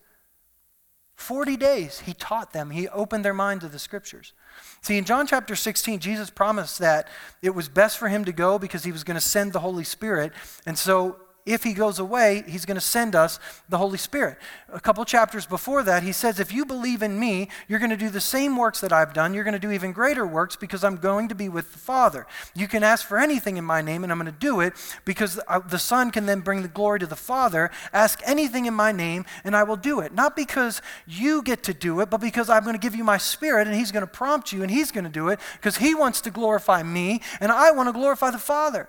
[1.16, 4.34] 40 days he taught them, he opened their mind to the scriptures.
[4.82, 7.08] See, in John chapter 16, Jesus promised that
[7.42, 9.86] it was best for him to go because he was going to send the Holy
[9.86, 10.34] Spirit.
[10.66, 13.38] And so if he goes away, he's going to send us
[13.68, 14.38] the Holy Spirit.
[14.72, 17.98] A couple chapters before that, he says, If you believe in me, you're going to
[17.98, 19.34] do the same works that I've done.
[19.34, 22.26] You're going to do even greater works because I'm going to be with the Father.
[22.56, 24.74] You can ask for anything in my name, and I'm going to do it
[25.04, 27.72] because uh, the Son can then bring the glory to the Father.
[27.92, 30.14] Ask anything in my name, and I will do it.
[30.14, 33.18] Not because you get to do it, but because I'm going to give you my
[33.18, 35.94] Spirit, and he's going to prompt you, and he's going to do it because he
[35.94, 38.88] wants to glorify me, and I want to glorify the Father.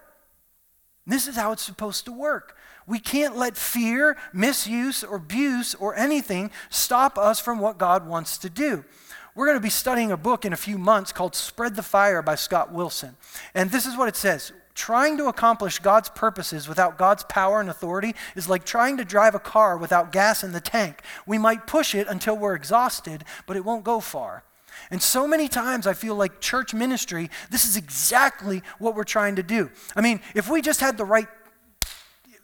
[1.07, 2.57] This is how it's supposed to work.
[2.86, 8.38] We can't let fear, misuse, or abuse, or anything stop us from what God wants
[8.38, 8.84] to do.
[9.34, 12.22] We're going to be studying a book in a few months called Spread the Fire
[12.22, 13.16] by Scott Wilson.
[13.55, 17.70] And this is what it says Trying to accomplish God's purposes without God's power and
[17.70, 21.02] authority is like trying to drive a car without gas in the tank.
[21.26, 24.42] We might push it until we're exhausted, but it won't go far.
[24.91, 29.37] And so many times I feel like church ministry, this is exactly what we're trying
[29.37, 29.70] to do.
[29.97, 31.28] I mean, if we just had the right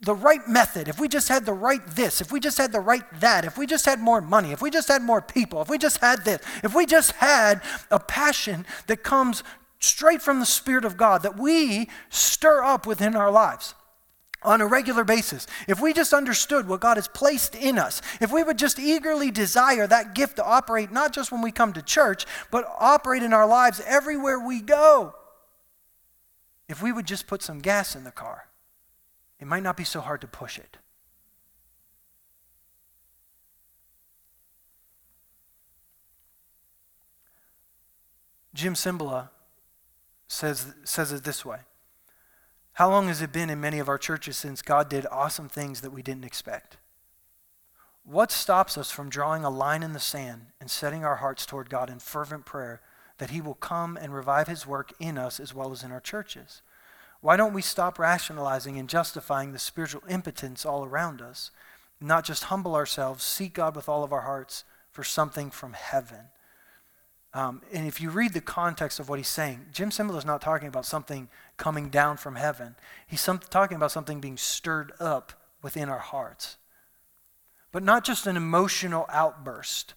[0.02, 2.80] the right method, if we just had the right this, if we just had the
[2.80, 5.68] right that, if we just had more money, if we just had more people, if
[5.68, 7.60] we just had this, if we just had
[7.90, 9.42] a passion that comes
[9.78, 13.74] straight from the Spirit of God that we stir up within our lives
[14.42, 18.32] on a regular basis, if we just understood what God has placed in us, if
[18.32, 21.82] we would just eagerly desire that gift to operate not just when we come to
[21.82, 25.14] church, but operate in our lives everywhere we go,
[26.68, 28.48] if we would just put some gas in the car,
[29.38, 30.78] it might not be so hard to push it.
[38.52, 39.30] Jim Cymbala
[40.28, 41.58] says, says it this way
[42.80, 45.82] how long has it been in many of our churches since God did awesome things
[45.82, 46.78] that we didn't expect?
[48.04, 51.68] What stops us from drawing a line in the sand and setting our hearts toward
[51.68, 52.80] God in fervent prayer
[53.18, 56.00] that He will come and revive His work in us as well as in our
[56.00, 56.62] churches?
[57.20, 61.50] Why don't we stop rationalizing and justifying the spiritual impotence all around us,
[62.00, 66.28] not just humble ourselves, seek God with all of our hearts for something from heaven?
[67.32, 70.40] Um, and if you read the context of what he's saying, Jim Cymbala is not
[70.40, 72.74] talking about something coming down from heaven.
[73.06, 76.56] He's some, talking about something being stirred up within our hearts.
[77.72, 79.94] But not just an emotional outburst,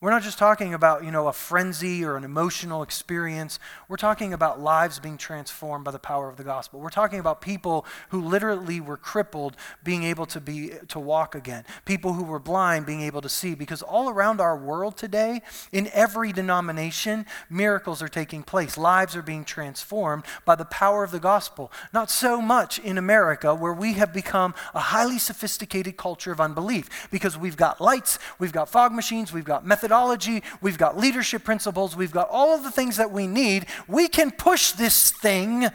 [0.00, 3.58] we're not just talking about, you know, a frenzy or an emotional experience.
[3.86, 6.80] We're talking about lives being transformed by the power of the gospel.
[6.80, 11.66] We're talking about people who literally were crippled being able to be to walk again.
[11.84, 15.90] People who were blind being able to see because all around our world today, in
[15.92, 18.78] every denomination, miracles are taking place.
[18.78, 21.70] Lives are being transformed by the power of the gospel.
[21.92, 27.10] Not so much in America where we have become a highly sophisticated culture of unbelief
[27.10, 31.42] because we've got lights, we've got fog machines, we've got methods methodology, we've got leadership
[31.42, 33.66] principles, we've got all of the things that we need.
[33.88, 35.66] We can push this thing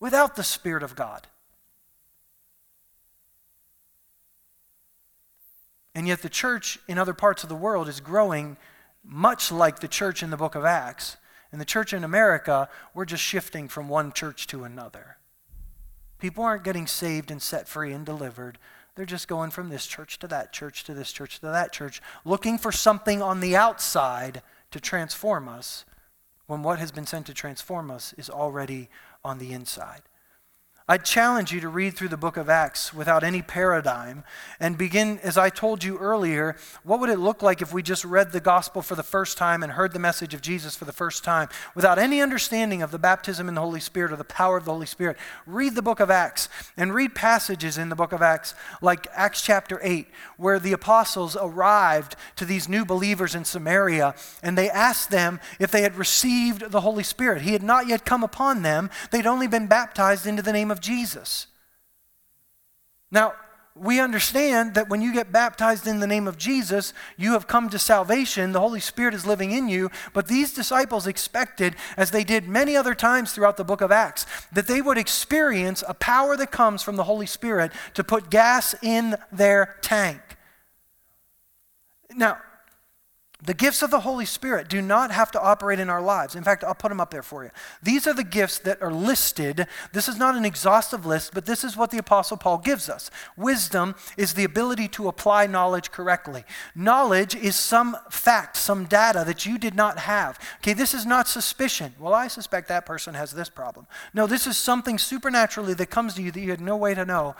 [0.00, 1.28] without the Spirit of God.
[5.94, 8.56] And yet, the church in other parts of the world is growing
[9.04, 11.16] much like the church in the book of Acts.
[11.52, 15.16] In the church in America, we're just shifting from one church to another.
[16.18, 18.58] People aren't getting saved and set free and delivered.
[18.98, 22.02] They're just going from this church to that church to this church to that church,
[22.24, 24.42] looking for something on the outside
[24.72, 25.84] to transform us
[26.48, 28.88] when what has been sent to transform us is already
[29.24, 30.02] on the inside.
[30.90, 34.24] I challenge you to read through the book of Acts without any paradigm
[34.58, 38.06] and begin, as I told you earlier, what would it look like if we just
[38.06, 40.92] read the gospel for the first time and heard the message of Jesus for the
[40.94, 44.56] first time without any understanding of the baptism in the Holy Spirit or the power
[44.56, 45.18] of the Holy Spirit?
[45.44, 49.42] Read the book of Acts and read passages in the book of Acts, like Acts
[49.42, 50.06] chapter 8,
[50.38, 55.70] where the apostles arrived to these new believers in Samaria and they asked them if
[55.70, 57.42] they had received the Holy Spirit.
[57.42, 60.77] He had not yet come upon them, they'd only been baptized into the name of
[60.78, 61.48] of Jesus.
[63.10, 63.34] Now,
[63.74, 67.68] we understand that when you get baptized in the name of Jesus, you have come
[67.68, 68.52] to salvation.
[68.52, 69.90] The Holy Spirit is living in you.
[70.12, 74.26] But these disciples expected, as they did many other times throughout the book of Acts,
[74.52, 78.74] that they would experience a power that comes from the Holy Spirit to put gas
[78.82, 80.20] in their tank.
[82.10, 82.38] Now,
[83.40, 86.34] the gifts of the Holy Spirit do not have to operate in our lives.
[86.34, 87.50] In fact, I'll put them up there for you.
[87.80, 89.68] These are the gifts that are listed.
[89.92, 93.12] This is not an exhaustive list, but this is what the Apostle Paul gives us.
[93.36, 96.42] Wisdom is the ability to apply knowledge correctly.
[96.74, 100.36] Knowledge is some fact, some data that you did not have.
[100.56, 101.94] Okay, this is not suspicion.
[102.00, 103.86] Well, I suspect that person has this problem.
[104.14, 107.04] No, this is something supernaturally that comes to you that you had no way to
[107.04, 107.36] know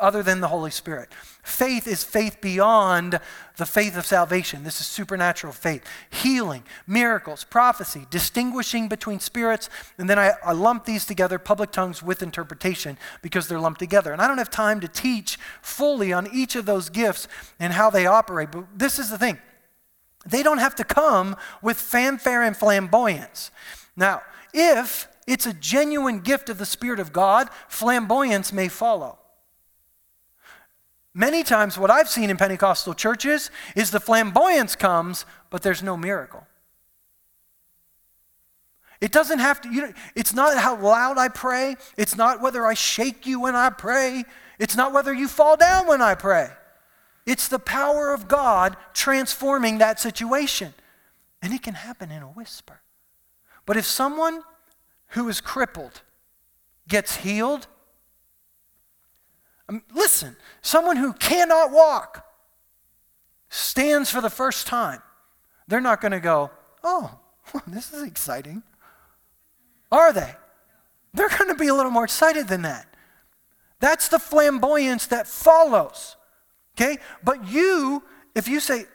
[0.00, 1.10] other than the Holy Spirit.
[1.42, 3.20] Faith is faith beyond
[3.56, 4.64] the faith of salvation.
[4.64, 5.84] This is supernatural faith.
[6.10, 9.68] Healing, miracles, prophecy, distinguishing between spirits.
[9.98, 14.12] And then I, I lump these together, public tongues with interpretation, because they're lumped together.
[14.12, 17.28] And I don't have time to teach fully on each of those gifts
[17.60, 18.50] and how they operate.
[18.50, 19.38] But this is the thing
[20.26, 23.50] they don't have to come with fanfare and flamboyance.
[23.96, 24.22] Now,
[24.52, 29.18] if it's a genuine gift of the Spirit of God, flamboyance may follow.
[31.14, 35.96] Many times, what I've seen in Pentecostal churches is the flamboyance comes, but there's no
[35.96, 36.44] miracle.
[39.00, 41.76] It doesn't have to, you know, it's not how loud I pray.
[41.96, 44.24] It's not whether I shake you when I pray.
[44.58, 46.48] It's not whether you fall down when I pray.
[47.26, 50.74] It's the power of God transforming that situation.
[51.42, 52.80] And it can happen in a whisper.
[53.66, 54.42] But if someone
[55.08, 56.02] who is crippled
[56.88, 57.66] gets healed,
[59.68, 62.26] Um, listen, someone who cannot walk
[63.48, 65.02] stands for the first time,
[65.68, 66.50] they're not going to go,
[66.82, 67.18] oh,
[67.66, 68.62] this is exciting.
[69.90, 70.34] Are they?
[71.12, 72.86] They're going to be a little more excited than that.
[73.80, 76.16] That's the flamboyance that follows.
[76.76, 76.98] Okay?
[77.22, 78.02] But you,
[78.34, 78.86] if you say,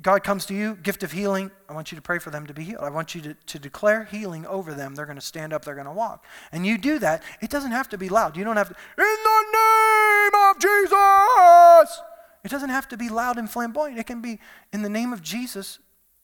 [0.00, 2.54] God comes to you, gift of healing, I want you to pray for them to
[2.54, 2.84] be healed.
[2.84, 4.94] I want you to, to declare healing over them.
[4.94, 6.24] They're going to stand up, they're going to walk.
[6.52, 8.36] And you do that, it doesn't have to be loud.
[8.36, 12.00] You don't have to, in the name of Jesus!
[12.44, 13.98] It doesn't have to be loud and flamboyant.
[13.98, 14.38] It can be,
[14.72, 15.80] in the name of Jesus,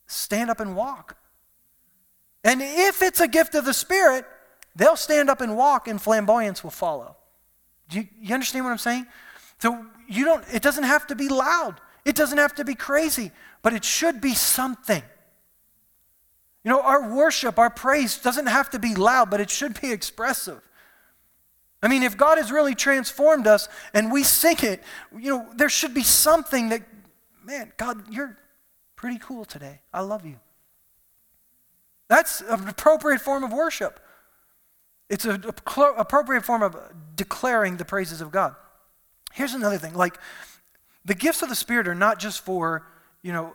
[0.07, 1.16] stand up and walk.
[2.45, 4.25] And if it's a gift of the Spirit,
[4.77, 7.16] they'll stand up and walk, and flamboyance will follow.
[7.89, 9.07] Do you, you understand what I'm saying?
[9.61, 11.81] So you don't, it doesn't have to be loud.
[12.05, 13.32] It doesn't have to be crazy,
[13.62, 15.02] but it should be something.
[16.64, 19.92] You know, our worship, our praise doesn't have to be loud, but it should be
[19.92, 20.61] expressive.
[21.82, 24.82] I mean, if God has really transformed us and we sing it,
[25.14, 26.82] you know, there should be something that,
[27.44, 28.38] man, God, you're
[28.96, 29.80] pretty cool today.
[29.92, 30.40] I love you.
[32.09, 34.00] That's an appropriate form of worship.
[35.11, 36.76] It's an appropriate form of
[37.14, 38.55] declaring the praises of God.
[39.34, 40.16] Here's another thing like,
[41.05, 42.86] the gifts of the Spirit are not just for,
[43.22, 43.55] you know,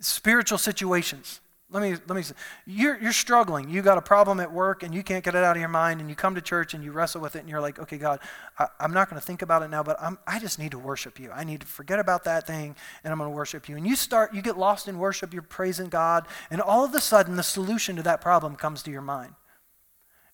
[0.00, 1.40] spiritual situations.
[1.70, 2.34] Let me, let me say,
[2.66, 3.68] you're, you're struggling.
[3.68, 6.00] You got a problem at work and you can't get it out of your mind,
[6.00, 8.20] and you come to church and you wrestle with it, and you're like, okay, God,
[8.58, 10.78] I, am not going to think about it now, but I'm, I just need to
[10.78, 11.30] worship you.
[11.30, 12.74] I need to forget about that thing,
[13.04, 13.76] and I'm going to worship you.
[13.76, 17.02] And you start, you get lost in worship, you're praising God, and all of a
[17.02, 19.34] sudden, the solution to that problem comes to your mind.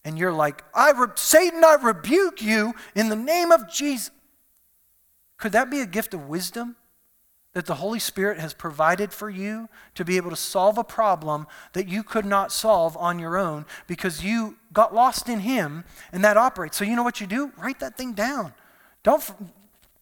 [0.04, 4.12] And you're like, I re- Satan, I rebuke you in the name of Jesus.
[5.36, 6.76] Could that be a gift of wisdom
[7.52, 11.46] that the Holy Spirit has provided for you to be able to solve a problem
[11.72, 16.24] that you could not solve on your own because you got lost in Him and
[16.24, 16.76] that operates?
[16.76, 17.52] So, you know what you do?
[17.56, 18.52] Write that thing down.
[19.04, 19.22] Don't,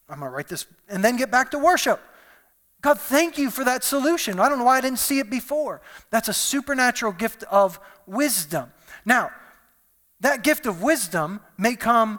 [0.08, 2.00] I'm going to write this and then get back to worship.
[2.80, 4.40] God, thank you for that solution.
[4.40, 5.80] I don't know why I didn't see it before.
[6.10, 8.72] That's a supernatural gift of wisdom.
[9.04, 9.30] Now,
[10.20, 12.18] that gift of wisdom may come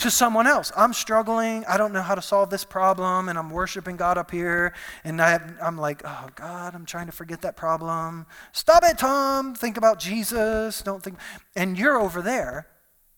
[0.00, 0.72] to someone else.
[0.76, 1.64] I'm struggling.
[1.66, 4.74] I don't know how to solve this problem, and I'm worshiping God up here.
[5.04, 8.26] And I am like, oh, God, I'm trying to forget that problem.
[8.52, 9.54] Stop it, Tom.
[9.54, 10.82] Think about Jesus.
[10.82, 11.18] Don't think.
[11.54, 12.66] And you're over there,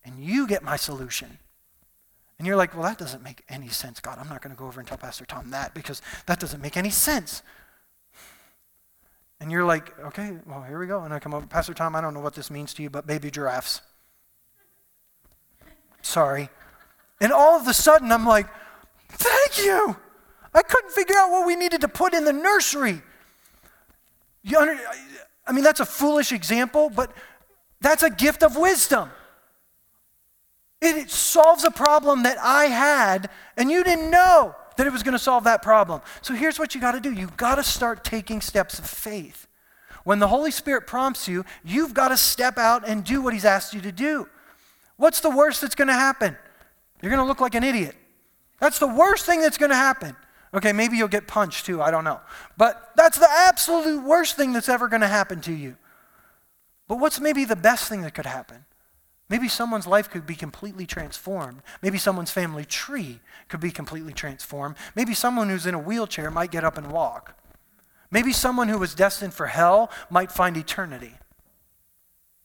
[0.04, 1.38] and you get my solution.
[2.38, 4.18] And you're like, well, that doesn't make any sense, God.
[4.18, 6.76] I'm not going to go over and tell Pastor Tom that because that doesn't make
[6.76, 7.42] any sense.
[9.40, 11.02] And you're like, okay, well, here we go.
[11.02, 13.06] And I come over, Pastor Tom, I don't know what this means to you, but
[13.06, 13.82] baby giraffes.
[16.00, 16.48] Sorry.
[17.22, 18.48] And all of a sudden, I'm like,
[19.08, 19.96] thank you.
[20.52, 23.00] I couldn't figure out what we needed to put in the nursery.
[24.42, 24.76] You under,
[25.46, 27.12] I mean, that's a foolish example, but
[27.80, 29.08] that's a gift of wisdom.
[30.80, 35.12] It solves a problem that I had, and you didn't know that it was going
[35.12, 36.00] to solve that problem.
[36.22, 39.46] So here's what you got to do you've got to start taking steps of faith.
[40.02, 43.44] When the Holy Spirit prompts you, you've got to step out and do what He's
[43.44, 44.28] asked you to do.
[44.96, 46.36] What's the worst that's going to happen?
[47.02, 47.96] You're going to look like an idiot.
[48.60, 50.16] That's the worst thing that's going to happen.
[50.54, 52.20] Okay, maybe you'll get punched too, I don't know.
[52.56, 55.76] But that's the absolute worst thing that's ever going to happen to you.
[56.88, 58.64] But what's maybe the best thing that could happen?
[59.28, 61.62] Maybe someone's life could be completely transformed.
[61.80, 64.76] Maybe someone's family tree could be completely transformed.
[64.94, 67.34] Maybe someone who's in a wheelchair might get up and walk.
[68.10, 71.14] Maybe someone who was destined for hell might find eternity.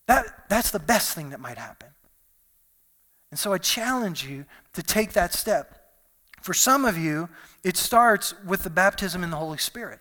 [0.07, 1.89] That, that's the best thing that might happen.
[3.31, 5.77] And so I challenge you to take that step.
[6.41, 7.29] For some of you,
[7.63, 9.99] it starts with the baptism in the Holy Spirit.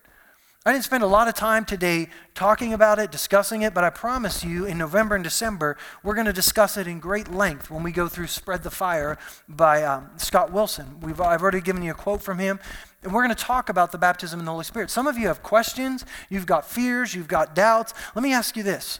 [0.67, 3.91] I didn't spend a lot of time today talking about it, discussing it, but I
[3.91, 7.85] promise you in November and December, we're going to discuss it in great length when
[7.85, 9.17] we go through Spread the Fire
[9.49, 10.99] by um, Scott Wilson.
[11.01, 12.59] We've, I've already given you a quote from him,
[13.05, 14.91] and we're going to talk about the baptism in the Holy Spirit.
[14.91, 17.95] Some of you have questions, you've got fears, you've got doubts.
[18.17, 18.99] Let me ask you this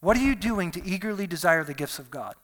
[0.00, 2.34] What are you doing to eagerly desire the gifts of God?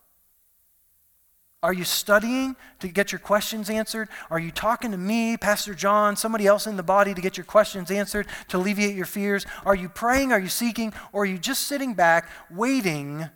[1.60, 4.08] Are you studying to get your questions answered?
[4.30, 7.44] Are you talking to me, Pastor John, somebody else in the body to get your
[7.44, 9.44] questions answered, to alleviate your fears?
[9.66, 10.30] Are you praying?
[10.30, 10.92] Are you seeking?
[11.12, 13.28] Or are you just sitting back waiting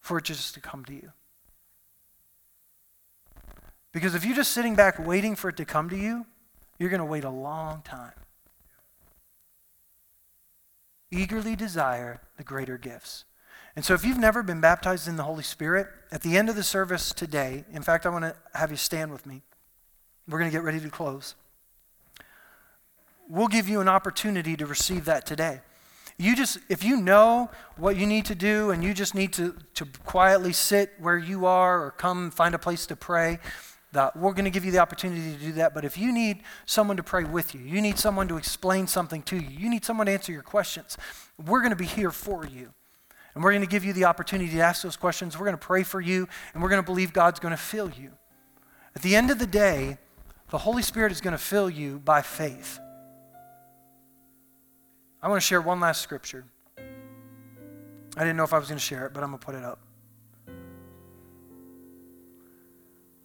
[0.00, 1.12] for it just to come to you?
[3.92, 6.26] Because if you're just sitting back waiting for it to come to you,
[6.78, 8.12] you're going to wait a long time.
[11.12, 13.24] Eagerly desire the greater gifts.
[13.76, 16.56] And so, if you've never been baptized in the Holy Spirit, at the end of
[16.56, 19.42] the service today, in fact, I want to have you stand with me.
[20.28, 21.34] We're going to get ready to close.
[23.28, 25.60] We'll give you an opportunity to receive that today.
[26.18, 29.56] You just, if you know what you need to do and you just need to,
[29.74, 33.38] to quietly sit where you are or come find a place to pray,
[33.92, 35.74] that we're going to give you the opportunity to do that.
[35.74, 39.22] But if you need someone to pray with you, you need someone to explain something
[39.22, 40.98] to you, you need someone to answer your questions,
[41.44, 42.72] we're going to be here for you.
[43.34, 45.38] And we're going to give you the opportunity to ask those questions.
[45.38, 47.90] We're going to pray for you, and we're going to believe God's going to fill
[47.90, 48.12] you.
[48.94, 49.98] At the end of the day,
[50.50, 52.80] the Holy Spirit is going to fill you by faith.
[55.22, 56.44] I want to share one last scripture.
[56.78, 59.54] I didn't know if I was going to share it, but I'm going to put
[59.54, 59.78] it up.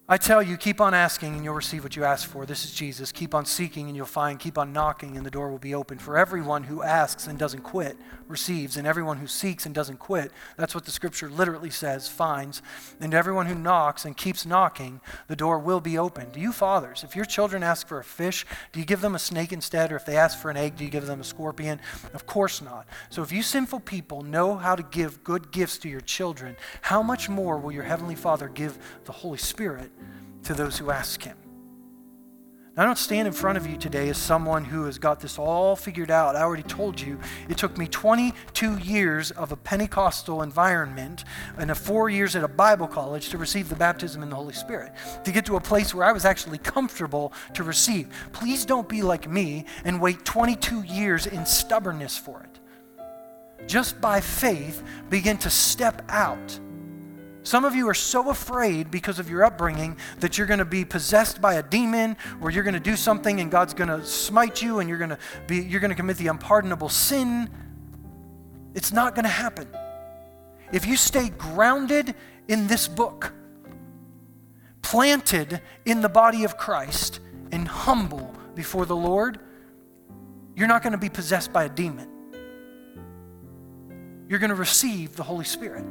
[0.08, 2.46] I tell you, keep on asking and you'll receive what you ask for.
[2.46, 3.10] This is Jesus.
[3.10, 4.38] Keep on seeking and you'll find.
[4.38, 5.98] Keep on knocking and the door will be open.
[5.98, 7.96] For everyone who asks and doesn't quit
[8.28, 12.62] receives, and everyone who seeks and doesn't quit, that's what the scripture literally says, finds.
[13.00, 16.30] And everyone who knocks and keeps knocking, the door will be open.
[16.30, 19.20] Do you fathers, if your children ask for a fish, do you give them a
[19.20, 19.90] snake instead?
[19.90, 21.80] Or if they ask for an egg, do you give them a scorpion?
[22.14, 22.86] Of course not.
[23.10, 27.02] So if you sinful people know how to give good gifts to your children, how
[27.02, 29.90] much more will your heavenly Father give the Holy Spirit?
[30.46, 31.36] To those who ask Him.
[32.76, 35.38] Now, I don't stand in front of you today as someone who has got this
[35.38, 36.36] all figured out.
[36.36, 37.18] I already told you
[37.48, 41.24] it took me 22 years of a Pentecostal environment
[41.56, 44.52] and a four years at a Bible college to receive the baptism in the Holy
[44.52, 44.92] Spirit,
[45.24, 48.10] to get to a place where I was actually comfortable to receive.
[48.32, 53.66] Please don't be like me and wait 22 years in stubbornness for it.
[53.66, 56.60] Just by faith, begin to step out
[57.46, 60.84] some of you are so afraid because of your upbringing that you're going to be
[60.84, 64.60] possessed by a demon or you're going to do something and God's going to smite
[64.60, 67.48] you and you're going to be you're going to commit the unpardonable sin.
[68.74, 69.68] It's not going to happen.
[70.72, 72.16] If you stay grounded
[72.48, 73.32] in this book,
[74.82, 77.20] planted in the body of Christ
[77.52, 79.38] and humble before the Lord,
[80.56, 82.08] you're not going to be possessed by a demon.
[84.28, 85.84] You're going to receive the Holy Spirit.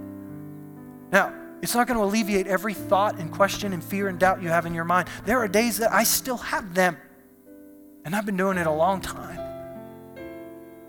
[1.13, 4.49] Now, it's not going to alleviate every thought and question and fear and doubt you
[4.49, 5.07] have in your mind.
[5.25, 6.95] There are days that I still have them,
[8.05, 9.39] and I've been doing it a long time.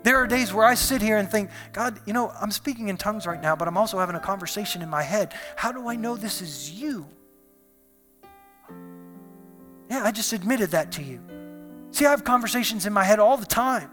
[0.03, 2.97] There are days where I sit here and think, God, you know, I'm speaking in
[2.97, 5.33] tongues right now, but I'm also having a conversation in my head.
[5.55, 7.07] How do I know this is you?
[9.89, 11.21] Yeah, I just admitted that to you.
[11.89, 13.89] See, I have conversations in my head all the time.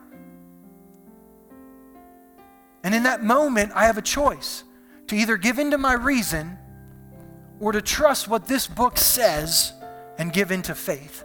[2.82, 4.64] And in that moment, I have a choice
[5.06, 6.58] to either give in to my reason
[7.60, 9.72] or to trust what this book says
[10.18, 11.24] and give into faith.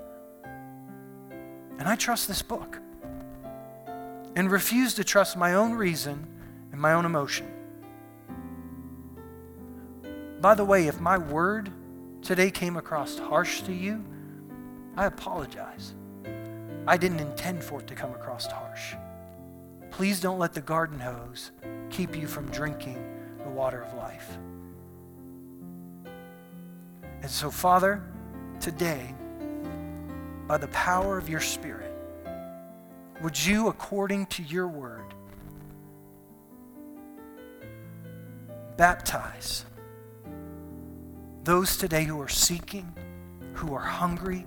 [1.78, 2.80] And I trust this book
[4.36, 6.28] and refuse to trust my own reason
[6.72, 7.48] and my own emotion.
[10.42, 11.72] By the way, if my word
[12.22, 14.04] today came across harsh to you,
[14.96, 15.96] I apologize.
[16.88, 18.96] I didn't intend for it to come across harsh.
[19.92, 21.52] Please don't let the garden hose
[21.90, 23.04] keep you from drinking
[23.44, 24.38] the water of life.
[27.22, 28.02] And so, Father,
[28.60, 29.14] today,
[30.48, 31.94] by the power of your Spirit,
[33.22, 35.14] would you, according to your word,
[38.78, 39.66] baptize
[41.44, 42.92] those today who are seeking,
[43.54, 44.46] who are hungry,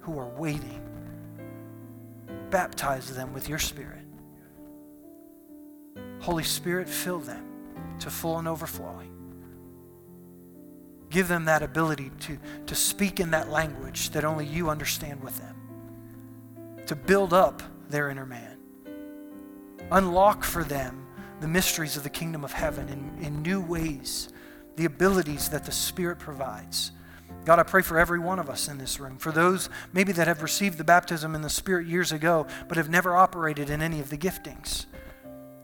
[0.00, 0.80] who are waiting?
[2.50, 4.04] Baptize them with your Spirit.
[6.20, 7.46] Holy Spirit, fill them
[8.00, 9.11] to full and overflowing.
[11.12, 15.36] Give them that ability to, to speak in that language that only you understand with
[15.38, 18.56] them, to build up their inner man.
[19.90, 21.06] Unlock for them
[21.40, 24.30] the mysteries of the kingdom of heaven in, in new ways,
[24.76, 26.92] the abilities that the Spirit provides.
[27.44, 30.28] God, I pray for every one of us in this room, for those maybe that
[30.28, 34.00] have received the baptism in the Spirit years ago, but have never operated in any
[34.00, 34.86] of the giftings.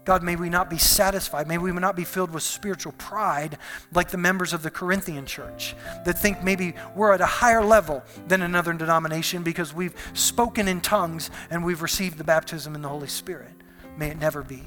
[0.08, 1.46] God, may we not be satisfied.
[1.46, 3.58] May we not be filled with spiritual pride
[3.92, 8.02] like the members of the Corinthian church that think maybe we're at a higher level
[8.26, 12.88] than another denomination because we've spoken in tongues and we've received the baptism in the
[12.88, 13.52] Holy Spirit.
[13.98, 14.62] May it never be.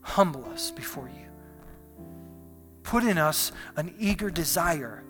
[0.00, 1.28] Humble us before you.
[2.82, 5.04] Put in us an eager desire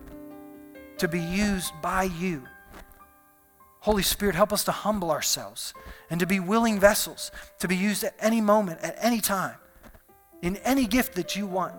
[0.99, 2.43] to be used by you
[3.85, 5.75] Holy Spirit, help us to humble ourselves
[6.09, 9.57] and to be willing vessels to be used at any moment, at any time,
[10.41, 11.75] in any gift that you want.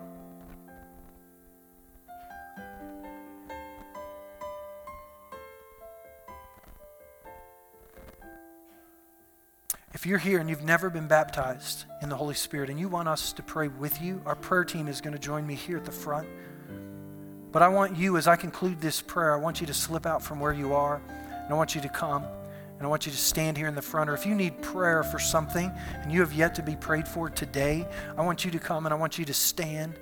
[9.92, 13.08] If you're here and you've never been baptized in the Holy Spirit and you want
[13.08, 15.84] us to pray with you, our prayer team is going to join me here at
[15.84, 16.28] the front.
[17.50, 20.22] But I want you, as I conclude this prayer, I want you to slip out
[20.22, 21.02] from where you are.
[21.46, 23.82] And I want you to come and I want you to stand here in the
[23.82, 24.10] front.
[24.10, 25.72] Or if you need prayer for something
[26.02, 27.86] and you have yet to be prayed for today,
[28.18, 29.94] I want you to come and I want you to stand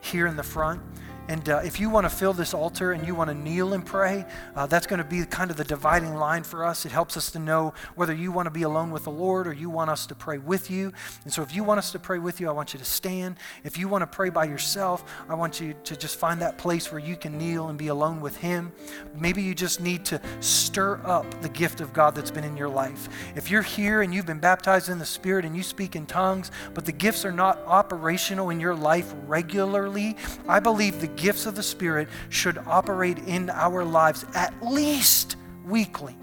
[0.00, 0.82] here in the front.
[1.28, 3.84] And uh, if you want to fill this altar and you want to kneel and
[3.84, 4.24] pray,
[4.56, 6.86] uh, that's going to be kind of the dividing line for us.
[6.86, 9.52] It helps us to know whether you want to be alone with the Lord or
[9.52, 10.90] you want us to pray with you.
[11.24, 13.36] And so if you want us to pray with you, I want you to stand.
[13.62, 16.90] If you want to pray by yourself, I want you to just find that place
[16.90, 18.72] where you can kneel and be alone with Him.
[19.14, 22.70] Maybe you just need to stir up the gift of God that's been in your
[22.70, 23.08] life.
[23.36, 26.50] If you're here and you've been baptized in the Spirit and you speak in tongues,
[26.72, 30.16] but the gifts are not operational in your life regularly,
[30.48, 36.16] I believe the gifts of the Spirit should operate in our lives at least weekly,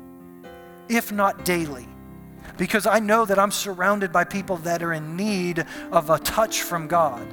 [0.89, 1.87] if not daily.
[2.57, 6.61] Because I know that I'm surrounded by people that are in need of a touch
[6.61, 7.27] from God.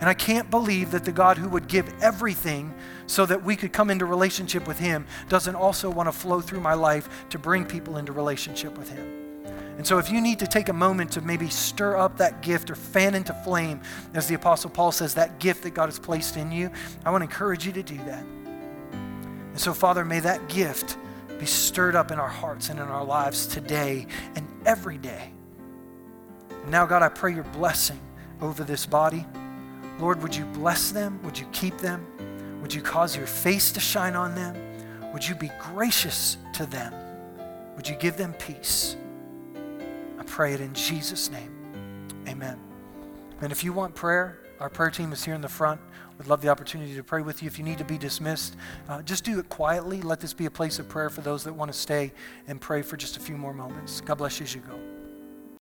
[0.00, 2.72] And I can't believe that the God who would give everything
[3.06, 6.60] so that we could come into relationship with Him doesn't also want to flow through
[6.60, 9.27] my life to bring people into relationship with Him.
[9.78, 12.68] And so, if you need to take a moment to maybe stir up that gift
[12.68, 13.80] or fan into flame,
[14.12, 16.68] as the Apostle Paul says, that gift that God has placed in you,
[17.06, 18.24] I want to encourage you to do that.
[19.52, 20.98] And so, Father, may that gift
[21.38, 25.32] be stirred up in our hearts and in our lives today and every day.
[26.50, 28.00] And now, God, I pray your blessing
[28.40, 29.24] over this body.
[30.00, 31.20] Lord, would you bless them?
[31.22, 32.04] Would you keep them?
[32.62, 34.56] Would you cause your face to shine on them?
[35.12, 36.92] Would you be gracious to them?
[37.76, 38.96] Would you give them peace?
[40.28, 41.52] Pray it in Jesus' name.
[42.28, 42.58] Amen.
[43.40, 45.80] And if you want prayer, our prayer team is here in the front.
[46.18, 47.46] We'd love the opportunity to pray with you.
[47.46, 48.56] If you need to be dismissed,
[48.88, 50.02] uh, just do it quietly.
[50.02, 52.12] Let this be a place of prayer for those that want to stay
[52.48, 54.00] and pray for just a few more moments.
[54.00, 54.97] God bless you as you go.